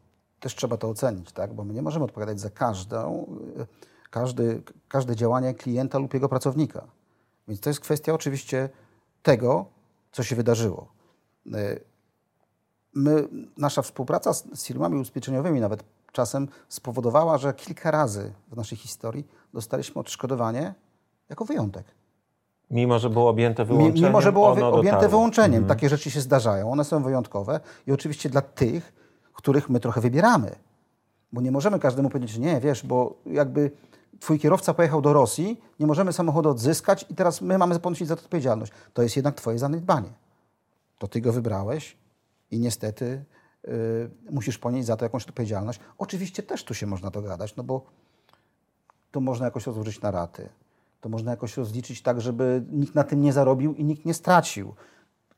też 0.40 0.54
trzeba 0.54 0.76
to 0.76 0.88
ocenić, 0.88 1.32
tak? 1.32 1.54
Bo 1.54 1.64
my 1.64 1.74
nie 1.74 1.82
możemy 1.82 2.04
odpowiadać 2.04 2.40
za 2.40 2.50
każdą, 2.50 3.26
y, 3.60 3.66
każdy, 4.10 4.62
każde 4.88 5.16
działanie 5.16 5.54
klienta 5.54 5.98
lub 5.98 6.14
jego 6.14 6.28
pracownika. 6.28 6.86
Więc 7.48 7.60
to 7.60 7.70
jest 7.70 7.80
kwestia 7.80 8.14
oczywiście 8.14 8.68
tego, 9.22 9.66
co 10.12 10.22
się 10.22 10.36
wydarzyło. 10.36 10.88
Y, 11.46 11.90
My, 12.94 13.28
nasza 13.56 13.82
współpraca 13.82 14.32
z, 14.34 14.44
z 14.54 14.64
firmami 14.64 14.96
ubezpieczeniowymi 14.96 15.60
nawet 15.60 15.84
czasem 16.12 16.48
spowodowała, 16.68 17.38
że 17.38 17.54
kilka 17.54 17.90
razy 17.90 18.32
w 18.48 18.56
naszej 18.56 18.78
historii 18.78 19.26
dostaliśmy 19.54 20.00
odszkodowanie 20.00 20.74
jako 21.28 21.44
wyjątek. 21.44 21.84
Mimo, 22.70 22.98
że 22.98 23.10
było 23.10 23.28
objęte 23.28 23.64
wyłączeniem, 23.64 24.04
Mimo, 24.04 24.20
że 24.20 24.32
było 24.32 24.48
objęte 24.48 24.82
dotarło. 24.82 25.08
wyłączeniem. 25.08 25.66
Takie 25.66 25.88
rzeczy 25.88 26.10
się 26.10 26.20
zdarzają, 26.20 26.72
one 26.72 26.84
są 26.84 27.02
wyjątkowe 27.02 27.60
i 27.86 27.92
oczywiście 27.92 28.28
dla 28.30 28.40
tych, 28.42 28.92
których 29.32 29.70
my 29.70 29.80
trochę 29.80 30.00
wybieramy. 30.00 30.56
Bo 31.32 31.40
nie 31.40 31.50
możemy 31.50 31.78
każdemu 31.78 32.10
powiedzieć, 32.10 32.30
że 32.30 32.40
nie, 32.40 32.60
wiesz, 32.60 32.86
bo 32.86 33.14
jakby 33.26 33.70
twój 34.20 34.38
kierowca 34.38 34.74
pojechał 34.74 35.02
do 35.02 35.12
Rosji, 35.12 35.60
nie 35.80 35.86
możemy 35.86 36.12
samochodu 36.12 36.48
odzyskać 36.50 37.06
i 37.08 37.14
teraz 37.14 37.40
my 37.40 37.58
mamy 37.58 37.80
ponosić 37.80 38.08
za 38.08 38.16
to 38.16 38.22
odpowiedzialność. 38.22 38.72
To 38.94 39.02
jest 39.02 39.16
jednak 39.16 39.34
twoje 39.34 39.58
zaniedbanie. 39.58 40.08
To 40.98 41.08
ty 41.08 41.20
go 41.20 41.32
wybrałeś 41.32 41.96
i 42.50 42.58
niestety 42.58 43.24
y, 43.68 44.10
musisz 44.30 44.58
ponieść 44.58 44.86
za 44.86 44.96
to 44.96 45.04
jakąś 45.04 45.28
odpowiedzialność. 45.28 45.80
Oczywiście 45.98 46.42
też 46.42 46.64
tu 46.64 46.74
się 46.74 46.86
można 46.86 47.10
dogadać, 47.10 47.56
no 47.56 47.62
bo 47.64 47.82
to 49.10 49.20
można 49.20 49.44
jakoś 49.44 49.66
rozłożyć 49.66 50.00
na 50.00 50.10
raty. 50.10 50.48
To 51.00 51.08
można 51.08 51.30
jakoś 51.30 51.56
rozliczyć 51.56 52.02
tak, 52.02 52.20
żeby 52.20 52.64
nikt 52.70 52.94
na 52.94 53.04
tym 53.04 53.20
nie 53.20 53.32
zarobił 53.32 53.74
i 53.74 53.84
nikt 53.84 54.04
nie 54.04 54.14
stracił. 54.14 54.74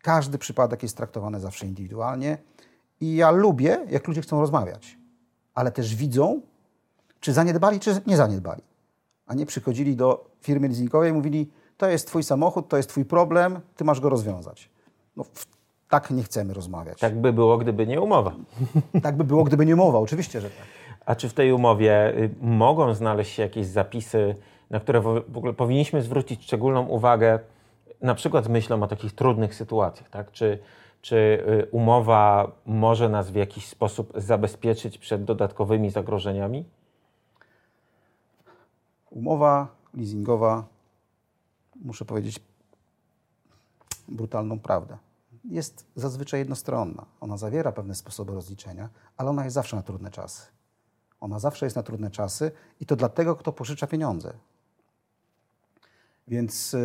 Każdy 0.03 0.39
przypadek 0.39 0.83
jest 0.83 0.97
traktowany 0.97 1.41
zawsze 1.41 1.67
indywidualnie 1.67 2.39
i 3.01 3.17
ja 3.17 3.31
lubię, 3.31 3.87
jak 3.91 4.09
ludzie 4.09 4.21
chcą 4.21 4.41
rozmawiać, 4.41 4.99
ale 5.55 5.73
też 5.73 5.95
widzą, 5.95 6.41
czy 7.21 7.33
zaniedbali, 7.33 7.81
czy 7.81 8.01
nie 8.07 8.17
zaniedbali. 8.17 8.63
A 9.27 9.35
nie 9.35 9.47
przychodzili 9.47 9.97
do 9.97 10.31
firmy 10.41 10.69
leasingowej 10.69 11.11
i 11.11 11.13
mówili, 11.13 11.51
to 11.77 11.89
jest 11.89 12.07
twój 12.07 12.23
samochód, 12.23 12.69
to 12.69 12.77
jest 12.77 12.89
twój 12.89 13.05
problem, 13.05 13.61
ty 13.77 13.85
masz 13.85 14.01
go 14.01 14.09
rozwiązać. 14.09 14.71
No, 15.17 15.25
tak 15.89 16.11
nie 16.11 16.23
chcemy 16.23 16.55
rozmawiać. 16.55 17.01
Tak 17.01 17.21
by 17.21 17.33
było, 17.33 17.59
gdyby 17.59 17.87
nie 17.87 18.01
umowa. 18.01 18.33
tak 19.03 19.17
by 19.17 19.25
było, 19.25 19.45
gdyby 19.45 19.67
nie 19.67 19.77
mowa, 19.77 19.99
oczywiście, 19.99 20.41
że 20.41 20.51
tak. 20.51 20.67
A 21.07 21.15
czy 21.15 21.29
w 21.29 21.35
tej 21.35 21.53
umowie 21.53 22.17
y, 22.17 22.31
mogą 22.41 22.95
znaleźć 22.95 23.33
się 23.33 23.43
jakieś 23.43 23.67
zapisy, 23.67 24.35
na 24.73 24.81
które 24.81 25.01
w 25.01 25.37
ogóle 25.37 25.53
powinniśmy 25.53 26.03
zwrócić 26.03 26.45
szczególną 26.45 26.87
uwagę, 26.87 27.39
na 28.01 28.15
przykład 28.15 28.45
z 28.45 28.49
myślą 28.49 28.83
o 28.83 28.87
takich 28.87 29.13
trudnych 29.15 29.55
sytuacjach, 29.55 30.11
tak? 30.11 30.33
Czy, 30.33 30.59
czy 31.03 31.17
y, 31.17 31.69
umowa 31.71 32.53
może 32.67 33.09
nas 33.09 33.31
w 33.31 33.35
jakiś 33.35 33.67
sposób 33.67 34.13
zabezpieczyć 34.17 34.99
przed 34.99 35.25
dodatkowymi 35.25 35.91
zagrożeniami? 35.91 36.65
Umowa 39.11 39.69
leasingowa, 39.95 40.65
muszę 41.77 42.05
powiedzieć 42.05 42.41
brutalną 44.09 44.59
prawdę, 44.59 44.99
jest 45.45 45.87
zazwyczaj 45.97 46.41
jednostronna. 46.41 47.07
Ona 47.21 47.37
zawiera 47.37 47.73
pewne 47.73 47.95
sposoby 47.95 48.33
rozliczenia, 48.35 48.89
ale 49.17 49.31
ona 49.31 49.45
jest 49.45 49.55
zawsze 49.55 49.77
na 49.77 49.83
trudne 49.83 50.11
czasy. 50.11 50.47
Ona 51.21 51.39
zawsze 51.39 51.67
jest 51.67 51.77
na 51.77 51.83
trudne 51.83 52.11
czasy 52.11 52.51
i 52.81 52.87
to 52.87 52.97
dlatego, 52.97 53.37
kto 53.37 53.53
pożycza 53.53 53.87
pieniądze. 53.87 54.33
Więc 56.29 56.73
yy, 56.73 56.79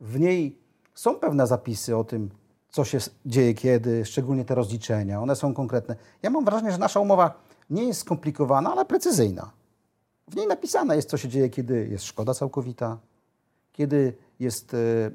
w 0.00 0.20
niej 0.20 0.58
są 0.94 1.14
pewne 1.14 1.46
zapisy 1.46 1.96
o 1.96 2.04
tym, 2.04 2.30
co 2.70 2.84
się 2.84 2.98
dzieje 3.26 3.54
kiedy, 3.54 4.04
szczególnie 4.04 4.44
te 4.44 4.54
rozliczenia. 4.54 5.22
One 5.22 5.36
są 5.36 5.54
konkretne. 5.54 5.96
Ja 6.22 6.30
mam 6.30 6.44
wrażenie, 6.44 6.72
że 6.72 6.78
nasza 6.78 7.00
umowa 7.00 7.34
nie 7.70 7.84
jest 7.84 8.00
skomplikowana, 8.00 8.72
ale 8.72 8.84
precyzyjna. 8.84 9.50
W 10.28 10.36
niej 10.36 10.46
napisane 10.46 10.96
jest, 10.96 11.08
co 11.08 11.16
się 11.16 11.28
dzieje, 11.28 11.48
kiedy 11.48 11.88
jest 11.88 12.04
szkoda 12.04 12.34
całkowita, 12.34 12.98
kiedy 13.72 14.16
jest 14.40 14.74
e, 14.74 14.76
e, 14.76 15.10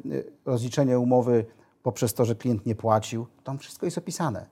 rozliczenie 0.45 0.99
umowy 0.99 1.45
poprzez 1.83 2.13
to, 2.13 2.25
że 2.25 2.35
klient 2.35 2.65
nie 2.65 2.75
płacił. 2.75 3.27
Tam 3.43 3.59
wszystko 3.59 3.85
jest 3.85 3.97
opisane. 3.97 4.45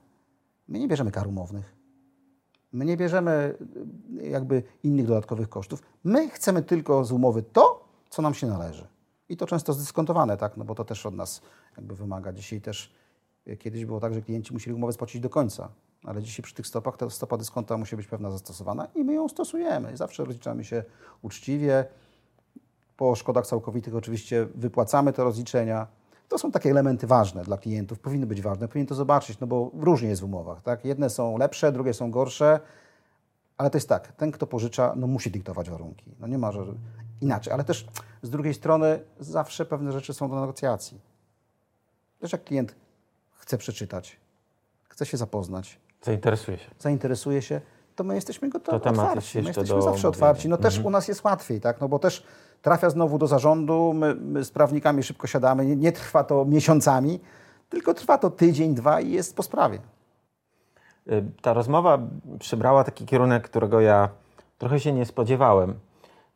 My 0.68 0.78
nie 0.78 0.88
bierzemy 0.88 1.10
kar 1.10 1.26
umownych. 1.26 1.76
My 2.72 2.84
nie 2.84 2.96
bierzemy 2.96 3.54
jakby 4.22 4.62
innych 4.82 5.06
dodatkowych 5.06 5.48
kosztów. 5.48 5.82
My 6.04 6.28
chcemy 6.28 6.62
tylko 6.62 7.04
z 7.04 7.12
umowy 7.12 7.42
to, 7.42 7.77
co 8.10 8.22
nam 8.22 8.34
się 8.34 8.46
należy. 8.46 8.86
I 9.28 9.36
to 9.36 9.46
często 9.46 9.72
zdyskontowane, 9.72 10.36
tak? 10.36 10.56
No 10.56 10.64
bo 10.64 10.74
to 10.74 10.84
też 10.84 11.06
od 11.06 11.14
nas 11.14 11.42
jakby 11.76 11.96
wymaga. 11.96 12.32
Dzisiaj 12.32 12.60
też 12.60 12.92
e, 13.46 13.56
kiedyś 13.56 13.84
było 13.84 14.00
tak, 14.00 14.14
że 14.14 14.22
klienci 14.22 14.52
musieli 14.52 14.74
umowę 14.74 14.92
spłacić 14.92 15.20
do 15.20 15.30
końca. 15.30 15.68
Ale 16.04 16.22
dzisiaj 16.22 16.42
przy 16.42 16.54
tych 16.54 16.66
stopach 16.66 16.96
ta 16.96 17.10
stopa 17.10 17.36
dyskonta 17.36 17.76
musi 17.76 17.96
być 17.96 18.06
pewna 18.06 18.30
zastosowana 18.30 18.88
i 18.94 19.04
my 19.04 19.14
ją 19.14 19.28
stosujemy. 19.28 19.96
Zawsze 19.96 20.24
rozliczamy 20.24 20.64
się 20.64 20.84
uczciwie. 21.22 21.84
Po 22.96 23.14
szkodach 23.14 23.46
całkowitych 23.46 23.96
oczywiście 23.96 24.46
wypłacamy 24.54 25.12
te 25.12 25.24
rozliczenia. 25.24 25.86
To 26.28 26.38
są 26.38 26.50
takie 26.50 26.70
elementy 26.70 27.06
ważne 27.06 27.44
dla 27.44 27.58
klientów, 27.58 27.98
powinny 27.98 28.26
być 28.26 28.42
ważne, 28.42 28.68
powinien 28.68 28.86
to 28.86 28.94
zobaczyć, 28.94 29.40
no 29.40 29.46
bo 29.46 29.70
różnie 29.74 30.08
jest 30.08 30.20
w 30.20 30.24
umowach, 30.24 30.62
tak? 30.62 30.84
Jedne 30.84 31.10
są 31.10 31.38
lepsze, 31.38 31.72
drugie 31.72 31.94
są 31.94 32.10
gorsze, 32.10 32.60
ale 33.58 33.70
to 33.70 33.76
jest 33.76 33.88
tak, 33.88 34.12
ten, 34.12 34.32
kto 34.32 34.46
pożycza, 34.46 34.92
no 34.96 35.06
musi 35.06 35.30
dyktować 35.30 35.70
warunki. 35.70 36.04
No 36.20 36.26
nie 36.26 36.38
ma, 36.38 36.52
że 36.52 36.64
inaczej. 37.20 37.52
Ale 37.52 37.64
też 37.64 37.86
z 38.22 38.30
drugiej 38.30 38.54
strony 38.54 39.00
zawsze 39.20 39.64
pewne 39.66 39.92
rzeczy 39.92 40.14
są 40.14 40.30
do 40.30 40.40
negocjacji. 40.40 41.00
Też 42.20 42.32
jak 42.32 42.44
klient 42.44 42.74
chce 43.36 43.58
przeczytać, 43.58 44.16
chce 44.88 45.06
się 45.06 45.16
zapoznać, 45.16 45.80
Zainteresuje 46.02 46.58
się. 46.58 46.70
zainteresuje 46.78 47.42
się, 47.42 47.60
to 47.96 48.04
my 48.04 48.14
jesteśmy 48.14 48.48
gotowi, 48.48 48.78
To 48.78 48.84
temat 48.84 48.96
jest 48.96 49.08
otwarci. 49.08 49.38
My 49.38 49.44
jesteśmy 49.44 49.74
do 49.76 49.82
zawsze 49.82 50.08
otwarci. 50.08 50.48
No 50.48 50.56
też 50.56 50.78
u 50.78 50.90
nas 50.90 51.08
jest 51.08 51.24
łatwiej, 51.24 51.60
tak? 51.60 51.80
No 51.80 51.88
bo 51.88 51.98
też 51.98 52.24
trafia 52.62 52.90
znowu 52.90 53.18
do 53.18 53.26
zarządu, 53.26 53.92
my, 53.94 54.14
my 54.14 54.44
z 54.44 54.50
prawnikami 54.50 55.02
szybko 55.02 55.26
siadamy, 55.26 55.66
nie, 55.66 55.76
nie 55.76 55.92
trwa 55.92 56.24
to 56.24 56.44
miesiącami, 56.44 57.20
tylko 57.68 57.94
trwa 57.94 58.18
to 58.18 58.30
tydzień, 58.30 58.74
dwa 58.74 59.00
i 59.00 59.10
jest 59.10 59.36
po 59.36 59.42
sprawie. 59.42 59.78
Y, 61.12 61.24
Ta 61.42 61.52
rozmowa 61.52 61.98
przybrała 62.38 62.84
taki 62.84 63.06
kierunek, 63.06 63.44
którego 63.44 63.80
ja 63.80 64.08
trochę 64.58 64.80
się 64.80 64.92
nie 64.92 65.06
spodziewałem. 65.06 65.70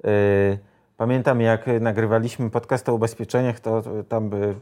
Y, 0.05 0.59
Pamiętam, 1.03 1.41
jak 1.41 1.67
nagrywaliśmy 1.81 2.51
podcast 2.51 2.89
o 2.89 2.95
ubezpieczeniach, 2.95 3.61
to 3.61 3.83
tam 4.09 4.35
y, 4.35 4.55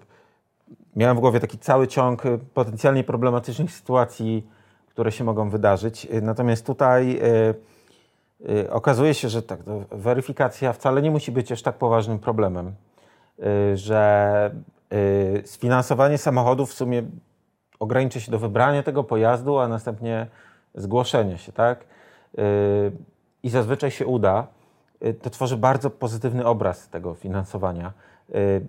miałem 0.96 1.16
w 1.16 1.20
głowie 1.20 1.40
taki 1.40 1.58
cały 1.58 1.88
ciąg 1.88 2.22
potencjalnie 2.54 3.04
problematycznych 3.04 3.72
sytuacji, 3.72 4.46
które 4.88 5.12
się 5.12 5.24
mogą 5.24 5.50
wydarzyć. 5.50 6.08
Natomiast 6.22 6.66
tutaj 6.66 7.20
y, 7.22 8.50
y, 8.50 8.72
okazuje 8.72 9.14
się, 9.14 9.28
że 9.28 9.42
tak, 9.42 9.60
weryfikacja 9.90 10.72
wcale 10.72 11.02
nie 11.02 11.10
musi 11.10 11.32
być 11.32 11.52
aż 11.52 11.62
tak 11.62 11.78
poważnym 11.78 12.18
problemem, 12.18 12.74
y, 13.38 13.76
że 13.76 14.54
sfinansowanie 15.44 16.18
samochodu 16.18 16.66
w 16.66 16.72
sumie 16.72 17.02
ograniczy 17.80 18.20
się 18.20 18.32
do 18.32 18.38
wybrania 18.38 18.82
tego 18.82 19.04
pojazdu, 19.04 19.58
a 19.58 19.68
następnie 19.68 20.26
zgłoszenia 20.74 21.38
się, 21.38 21.52
tak? 21.52 21.84
I 23.42 23.50
zazwyczaj 23.50 23.90
się 23.90 24.06
uda. 24.06 24.46
Yy, 25.00 25.14
To 25.14 25.30
tworzy 25.30 25.56
bardzo 25.56 25.90
pozytywny 25.90 26.46
obraz 26.46 26.88
tego 26.88 27.14
finansowania. 27.14 27.92
Yy, 28.28 28.66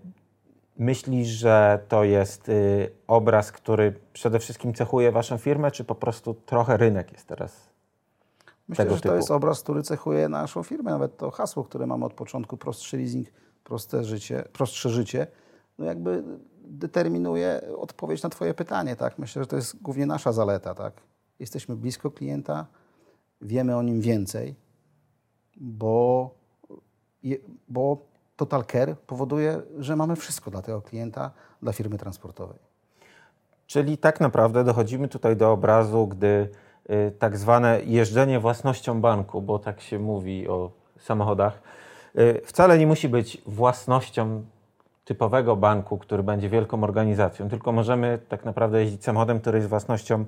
Myślisz, 0.78 1.28
że 1.28 1.80
to 1.88 2.04
jest 2.04 2.48
yy, 2.48 2.92
obraz, 3.08 3.52
który 3.52 4.00
przede 4.14 4.40
wszystkim 4.40 4.74
cechuje 4.74 5.12
Waszą 5.12 5.38
firmę, 5.38 5.72
czy 5.72 5.84
po 5.84 5.96
prostu 5.96 6.34
trochę 6.34 6.78
rynek 6.78 7.12
jest 7.12 7.28
teraz? 7.28 7.70
Myślę, 8.68 8.86
Tego 8.86 8.96
że 8.96 9.02
typu. 9.02 9.12
to 9.12 9.16
jest 9.16 9.32
obraz, 9.32 9.62
który 9.64 9.84
cechuje 9.84 10.30
naszą 10.30 10.64
firmę. 10.64 10.92
Nawet 10.92 11.18
to 11.18 11.32
hasło, 11.32 11.64
które 11.64 11.88
mamy 11.88 12.06
od 12.06 12.14
początku, 12.14 12.58
prostszy 12.58 12.98
leasing, 12.98 13.28
proste 13.64 14.04
życie, 14.04 14.44
prostsze 14.54 14.90
życie, 14.90 15.28
no 15.80 15.86
jakby 15.86 16.24
determinuje 16.64 17.62
odpowiedź 17.78 18.24
na 18.24 18.30
Twoje 18.30 18.54
pytanie. 18.54 18.96
Tak? 18.96 19.20
Myślę, 19.20 19.42
że 19.44 19.48
to 19.48 19.56
jest 19.56 19.82
głównie 19.82 20.06
nasza 20.06 20.32
zaleta. 20.32 20.76
Tak? 20.76 20.94
Jesteśmy 21.40 21.76
blisko 21.76 22.12
klienta, 22.12 22.68
wiemy 23.42 23.76
o 23.78 23.82
nim 23.82 24.02
więcej, 24.02 24.56
bo, 25.62 26.30
bo 27.70 27.98
Total 28.36 28.64
Care 28.66 28.96
powoduje, 29.08 29.62
że 29.80 29.96
mamy 29.96 30.16
wszystko 30.16 30.52
dla 30.52 30.62
tego 30.62 30.82
klienta, 30.82 31.32
dla 31.62 31.74
firmy 31.74 31.98
transportowej. 31.98 32.60
Czyli 33.68 33.98
tak 33.98 34.20
naprawdę 34.20 34.64
dochodzimy 34.64 35.08
tutaj 35.08 35.36
do 35.38 35.52
obrazu, 35.52 36.08
gdy 36.08 36.50
y, 36.90 37.12
tak 37.20 37.38
zwane 37.38 37.82
jeżdżenie 37.86 38.40
własnością 38.40 39.02
banku, 39.02 39.42
bo 39.42 39.60
tak 39.60 39.82
się 39.82 40.00
mówi 40.00 40.48
o 40.48 40.72
samochodach, 41.00 41.62
y, 42.16 42.42
wcale 42.46 42.78
nie 42.78 42.88
musi 42.88 43.10
być 43.10 43.42
własnością 43.46 44.44
typowego 45.06 45.56
banku, 45.56 45.98
który 45.98 46.24
będzie 46.24 46.50
wielką 46.50 46.84
organizacją, 46.84 47.50
tylko 47.50 47.72
możemy 47.72 48.20
tak 48.30 48.46
naprawdę 48.46 48.82
jeździć 48.82 49.04
samochodem, 49.04 49.40
który 49.40 49.58
jest 49.58 49.70
własnością 49.70 50.26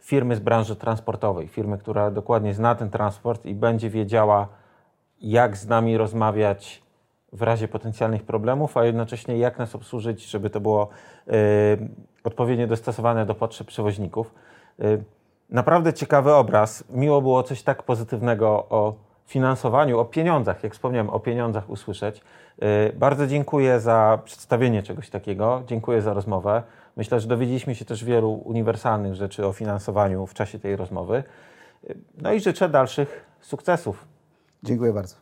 firmy 0.00 0.36
z 0.36 0.40
branży 0.40 0.76
transportowej, 0.76 1.48
firmy, 1.48 1.78
która 1.78 2.10
dokładnie 2.10 2.54
zna 2.54 2.74
ten 2.74 2.90
transport 2.90 3.46
i 3.46 3.54
będzie 3.54 3.90
wiedziała, 3.90 4.48
jak 5.24 5.56
z 5.56 5.68
nami 5.68 5.96
rozmawiać 5.96 6.82
w 7.32 7.42
razie 7.42 7.68
potencjalnych 7.68 8.22
problemów, 8.22 8.76
a 8.76 8.84
jednocześnie 8.84 9.38
jak 9.38 9.58
nas 9.58 9.74
obsłużyć, 9.74 10.26
żeby 10.26 10.50
to 10.50 10.60
było 10.60 10.88
y, 11.28 11.32
odpowiednio 12.24 12.66
dostosowane 12.66 13.26
do 13.26 13.34
potrzeb 13.34 13.66
przewoźników. 13.66 14.34
Y, 14.80 15.04
naprawdę 15.50 15.92
ciekawy 15.92 16.34
obraz. 16.34 16.84
Miło 16.90 17.22
było 17.22 17.42
coś 17.42 17.62
tak 17.62 17.82
pozytywnego 17.82 18.48
o 18.70 18.94
finansowaniu, 19.26 19.98
o 19.98 20.04
pieniądzach, 20.04 20.64
jak 20.64 20.72
wspomniałem, 20.72 21.10
o 21.10 21.20
pieniądzach 21.20 21.70
usłyszeć. 21.70 22.20
Y, 22.62 22.92
bardzo 22.92 23.26
dziękuję 23.26 23.80
za 23.80 24.18
przedstawienie 24.24 24.82
czegoś 24.82 25.10
takiego. 25.10 25.62
Dziękuję 25.66 26.02
za 26.02 26.14
rozmowę. 26.14 26.62
Myślę, 26.96 27.20
że 27.20 27.28
dowiedzieliśmy 27.28 27.74
się 27.74 27.84
też 27.84 28.04
wielu 28.04 28.32
uniwersalnych 28.32 29.14
rzeczy 29.14 29.46
o 29.46 29.52
finansowaniu 29.52 30.26
w 30.26 30.34
czasie 30.34 30.58
tej 30.58 30.76
rozmowy. 30.76 31.22
No 32.22 32.32
i 32.32 32.40
życzę 32.40 32.68
dalszych 32.68 33.26
sukcesów. 33.40 34.13
Dziękuję 34.64 34.92
bardzo. 34.92 35.16